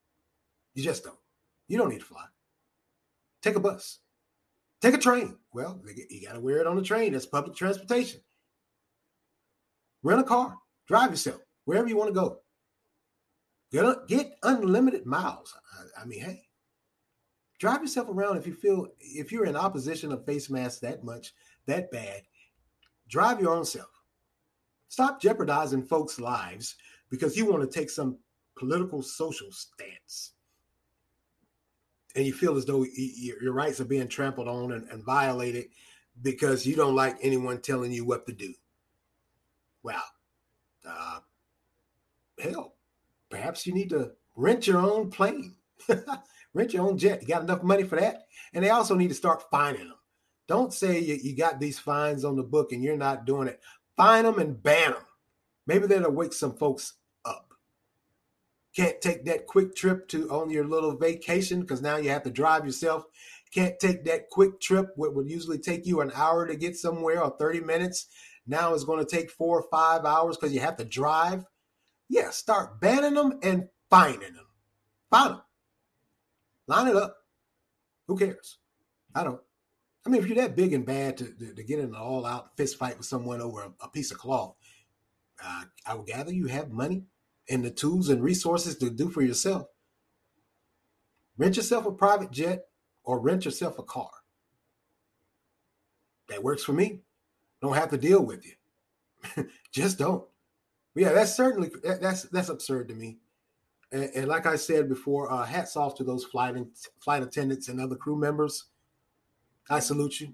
You 0.75 0.83
just 0.83 1.05
don't. 1.05 1.19
You 1.69 1.79
don't 1.79 1.89
need 1.89 2.01
to 2.01 2.05
fly. 2.05 2.25
Take 3.43 3.57
a 3.57 3.61
bus. 3.61 4.01
Take 4.83 4.95
a 4.95 4.99
train. 4.99 5.39
Well, 5.55 5.81
you 6.11 6.27
got 6.27 6.35
to 6.35 6.41
wear 6.41 6.59
it 6.59 6.67
on 6.67 6.77
the 6.77 6.83
train. 6.83 7.12
That's 7.12 7.27
public 7.27 7.57
transportation. 7.57 8.21
Rent 10.03 10.21
a 10.21 10.25
car. 10.25 10.59
Drive 10.87 11.11
yourself 11.11 11.40
wherever 11.64 11.88
you 11.88 11.96
want 11.96 12.09
to 12.09 12.14
go. 12.14 12.40
Get, 13.72 14.09
get 14.09 14.38
unlimited 14.42 15.07
miles. 15.07 15.55
I, 15.79 16.03
I 16.03 16.05
mean, 16.05 16.20
hey, 16.20 16.42
drive 17.59 17.83
yourself 17.83 18.09
around 18.09 18.37
if 18.37 18.46
you 18.46 18.55
feel 18.55 18.88
if 19.01 19.33
you're 19.33 19.46
in 19.46 19.57
opposition 19.57 20.12
of 20.12 20.25
face 20.25 20.49
masks 20.49 20.81
that 20.81 21.05
much, 21.05 21.35
that 21.66 21.90
bad. 21.90 22.22
Drive 23.09 23.40
your 23.40 23.55
own 23.55 23.64
self. 23.64 23.90
Stop 24.88 25.20
jeopardizing 25.20 25.83
folks' 25.83 26.20
lives 26.20 26.77
because 27.11 27.37
you 27.37 27.51
want 27.51 27.62
to 27.62 27.79
take 27.79 27.90
some 27.90 28.18
political 28.57 29.03
social 29.03 29.51
stance 29.51 30.33
and 32.16 32.25
you 32.25 32.33
feel 32.33 32.57
as 32.57 32.64
though 32.64 32.85
your 32.96 33.53
rights 33.53 33.81
are 33.81 33.85
being 33.85 34.09
trampled 34.09 34.49
on 34.49 34.72
and, 34.72 34.88
and, 34.88 35.05
violated 35.05 35.66
because 36.22 36.66
you 36.66 36.75
don't 36.75 36.94
like 36.94 37.16
anyone 37.20 37.61
telling 37.61 37.92
you 37.92 38.07
what 38.07 38.27
to 38.27 38.33
do. 38.33 38.55
Well, 39.83 40.03
uh, 40.87 41.20
hell, 42.38 42.75
perhaps 43.31 43.66
you 43.66 43.75
need 43.75 43.90
to 43.90 44.12
rent 44.35 44.66
your 44.66 44.79
own 44.79 45.11
plane, 45.11 45.57
rent 46.55 46.72
your 46.72 46.87
own 46.87 46.99
jet. 46.99 47.22
You 47.22 47.29
got 47.29 47.42
enough 47.42 47.62
money 47.62 47.85
for 47.85 47.99
that? 47.99 48.27
And 48.53 48.64
they 48.64 48.70
also 48.70 48.94
need 48.94 49.09
to 49.09 49.14
start 49.14 49.51
fining 49.51 49.88
them. 49.88 49.96
Don't 50.46 50.72
say 50.72 51.01
you, 51.01 51.14
you 51.14 51.37
got 51.37 51.59
these 51.59 51.79
fines 51.79 52.25
on 52.25 52.37
the 52.37 52.42
book 52.42 52.72
and 52.72 52.83
you're 52.83 52.96
not 52.96 53.27
doing 53.27 53.49
it. 53.49 53.61
Fine 53.96 54.25
them 54.25 54.38
and 54.38 54.62
ban 54.62 54.92
them. 54.92 55.03
Maybe 55.66 55.87
that'll 55.87 56.12
wake 56.12 56.33
some 56.33 56.57
folks 56.57 56.94
up. 57.25 57.53
Can't 58.75 59.01
take 59.01 59.25
that 59.25 59.46
quick 59.46 59.75
trip 59.75 60.07
to 60.09 60.31
on 60.31 60.51
your 60.51 60.64
little 60.64 60.96
vacation 60.96 61.61
because 61.61 61.83
now 61.83 61.96
you 61.96 62.11
have 62.11 62.22
to 62.22 62.31
drive 62.31 62.64
yourself. 62.64 63.05
Can't 63.53 63.79
take 63.81 64.05
that 64.05 64.29
quick 64.31 64.61
trip, 64.61 64.90
what 64.96 65.14
would 65.14 65.31
usually 65.31 65.59
take 65.59 65.87
you 65.87 66.01
an 66.01 66.12
hour 66.14 66.46
to 66.46 66.57
get 66.57 66.77
somewhere 66.77 67.22
or 67.22 67.35
30 67.38 67.61
minutes 67.61 68.09
now 68.46 68.74
it's 68.74 68.85
going 68.85 69.04
to 69.04 69.16
take 69.16 69.30
four 69.30 69.61
or 69.61 69.66
five 69.70 70.04
hours 70.04 70.37
because 70.37 70.54
you 70.54 70.61
have 70.61 70.76
to 70.76 70.85
drive. 70.85 71.44
Yeah, 72.09 72.30
start 72.30 72.80
banning 72.80 73.14
them 73.14 73.38
and 73.42 73.68
fining 73.90 74.20
them. 74.20 74.46
Fine 75.11 75.30
them. 75.30 75.42
Line 76.68 76.88
it 76.88 76.96
up. 76.96 77.16
Who 78.06 78.16
cares? 78.16 78.59
I 79.14 79.24
don't. 79.24 79.40
I 80.04 80.09
mean, 80.09 80.22
if 80.22 80.28
you're 80.28 80.37
that 80.37 80.54
big 80.54 80.72
and 80.72 80.87
bad 80.87 81.16
to, 81.18 81.24
to, 81.24 81.54
to 81.54 81.64
get 81.64 81.80
in 81.80 81.87
an 81.87 81.94
all 81.96 82.24
out 82.24 82.56
fist 82.56 82.78
fight 82.78 82.96
with 82.96 83.06
someone 83.06 83.40
over 83.40 83.62
a, 83.62 83.72
a 83.80 83.88
piece 83.88 84.12
of 84.12 84.18
cloth, 84.18 84.54
uh, 85.44 85.64
I 85.85 85.94
would 85.94 86.06
gather 86.06 86.32
you 86.32 86.46
have 86.46 86.70
money 86.70 87.06
and 87.48 87.64
the 87.64 87.70
tools 87.70 88.09
and 88.09 88.22
resources 88.22 88.76
to 88.78 88.90
do 88.90 89.09
for 89.09 89.22
yourself. 89.22 89.66
Rent 91.37 91.56
yourself 91.56 91.87
a 91.87 91.92
private 91.92 92.30
jet 92.30 92.66
or 93.02 93.20
rent 93.20 93.44
yourself 93.44 93.78
a 93.78 93.82
car. 93.82 94.11
That 96.28 96.42
works 96.42 96.64
for 96.64 96.72
me 96.72 97.02
don't 97.62 97.75
have 97.75 97.90
to 97.90 97.99
deal 97.99 98.25
with 98.25 98.45
you. 98.45 99.47
Just 99.73 99.99
don't. 99.99 100.25
yeah, 100.95 101.12
that's 101.12 101.35
certainly 101.35 101.71
that's 101.83 102.23
that's 102.25 102.49
absurd 102.49 102.88
to 102.88 102.95
me. 102.95 103.19
And, 103.92 104.11
and 104.14 104.29
like 104.29 104.47
I 104.47 104.57
said 104.57 104.88
before, 104.88 105.33
uh, 105.33 105.45
hats 105.45 105.77
off 105.77 105.95
to 105.97 106.05
those 106.05 106.25
flight 106.25 106.57
flight 107.01 107.23
attendants 107.23 107.69
and 107.69 107.81
other 107.81 107.97
crew 107.97 108.16
members. 108.16 108.64
I 109.69 109.81
salute 109.81 110.21
you. 110.21 110.33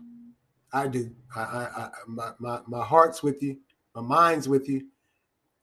I 0.72 0.88
do. 0.88 1.14
I, 1.34 1.40
I, 1.40 1.62
I 1.64 1.90
my, 2.06 2.30
my 2.38 2.60
my 2.66 2.84
heart's 2.84 3.22
with 3.22 3.42
you. 3.42 3.58
My 3.94 4.02
mind's 4.02 4.48
with 4.48 4.68
you. 4.68 4.88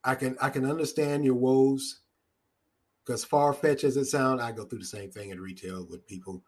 I 0.04 0.15
can 0.15 0.38
I 0.41 0.50
can 0.50 0.65
understand 0.65 1.26
your 1.26 1.36
woes. 1.36 2.02
Because 3.06 3.26
far 3.26 3.54
fetched 3.54 3.84
as 3.84 3.98
it 3.98 4.06
sounds, 4.06 4.39
I 4.39 4.52
go 4.52 4.65
through 4.65 4.80
the 4.80 4.86
same 4.86 5.10
thing 5.10 5.32
in 5.32 5.41
retail 5.41 5.88
with 5.89 6.06
people 6.06 6.43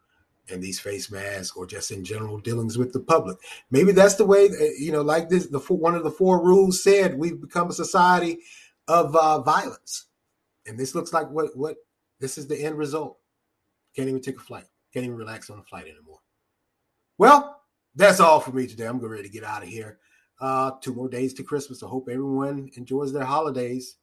and 0.51 0.61
these 0.61 0.79
face 0.79 1.09
masks 1.11 1.55
or 1.55 1.65
just 1.65 1.91
in 1.91 2.03
general 2.03 2.39
dealings 2.39 2.77
with 2.77 2.93
the 2.93 2.99
public. 2.99 3.37
Maybe 3.69 3.91
that's 3.91 4.15
the 4.15 4.25
way, 4.25 4.47
uh, 4.47 4.63
you 4.77 4.91
know, 4.91 5.01
like 5.01 5.29
this, 5.29 5.47
the 5.47 5.59
one 5.59 5.95
of 5.95 6.03
the 6.03 6.11
four 6.11 6.43
rules 6.43 6.83
said, 6.83 7.17
we've 7.17 7.39
become 7.39 7.69
a 7.69 7.73
society 7.73 8.39
of 8.87 9.15
uh, 9.15 9.41
violence. 9.41 10.07
And 10.67 10.77
this 10.77 10.93
looks 10.95 11.13
like 11.13 11.29
what, 11.29 11.55
what 11.55 11.77
this 12.19 12.37
is 12.37 12.47
the 12.47 12.61
end 12.61 12.77
result. 12.77 13.17
Can't 13.95 14.09
even 14.09 14.21
take 14.21 14.37
a 14.37 14.41
flight. 14.41 14.65
Can't 14.93 15.05
even 15.05 15.17
relax 15.17 15.49
on 15.49 15.59
a 15.59 15.63
flight 15.63 15.85
anymore. 15.85 16.19
Well, 17.17 17.61
that's 17.95 18.19
all 18.19 18.39
for 18.39 18.51
me 18.51 18.67
today. 18.67 18.85
I'm 18.85 18.99
ready 18.99 19.23
to 19.23 19.29
get 19.29 19.43
out 19.43 19.63
of 19.63 19.69
here. 19.69 19.99
Uh, 20.39 20.71
two 20.81 20.93
more 20.93 21.09
days 21.09 21.33
to 21.35 21.43
Christmas. 21.43 21.83
I 21.83 21.87
hope 21.87 22.07
everyone 22.09 22.69
enjoys 22.75 23.13
their 23.13 23.25
holidays. 23.25 23.97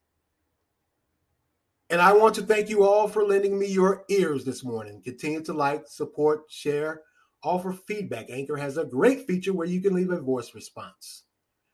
And 1.90 2.00
I 2.02 2.12
want 2.12 2.34
to 2.36 2.42
thank 2.42 2.68
you 2.68 2.84
all 2.84 3.08
for 3.08 3.24
lending 3.24 3.58
me 3.58 3.66
your 3.66 4.04
ears 4.10 4.44
this 4.44 4.64
morning. 4.64 5.02
Continue 5.02 5.42
to 5.44 5.52
like, 5.52 5.86
support, 5.88 6.42
share, 6.50 7.02
offer 7.42 7.72
feedback. 7.72 8.30
Anchor 8.30 8.56
has 8.56 8.76
a 8.76 8.84
great 8.84 9.26
feature 9.26 9.52
where 9.54 9.66
you 9.66 9.80
can 9.80 9.94
leave 9.94 10.10
a 10.10 10.20
voice 10.20 10.54
response. 10.54 11.24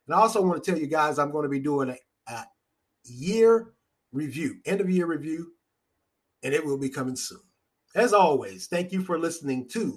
And 0.07 0.15
I 0.15 0.19
also 0.21 0.43
want 0.43 0.63
to 0.63 0.71
tell 0.71 0.81
you 0.81 0.87
guys 0.87 1.19
I'm 1.19 1.33
going 1.33 1.45
to 1.45 1.49
be 1.49 1.61
doing 1.61 1.91
a, 1.91 2.33
a 2.33 2.45
year 3.05 3.75
review, 4.13 4.57
end 4.67 4.81
of 4.81 4.91
year 4.91 5.07
review. 5.07 5.53
and 6.43 6.55
it 6.55 6.65
will 6.65 6.79
be 6.79 6.91
coming 6.91 7.17
soon. 7.17 7.41
As 7.95 8.13
always, 8.13 8.67
thank 8.67 8.93
you 8.93 9.03
for 9.03 9.19
listening 9.19 9.69
to 9.71 9.93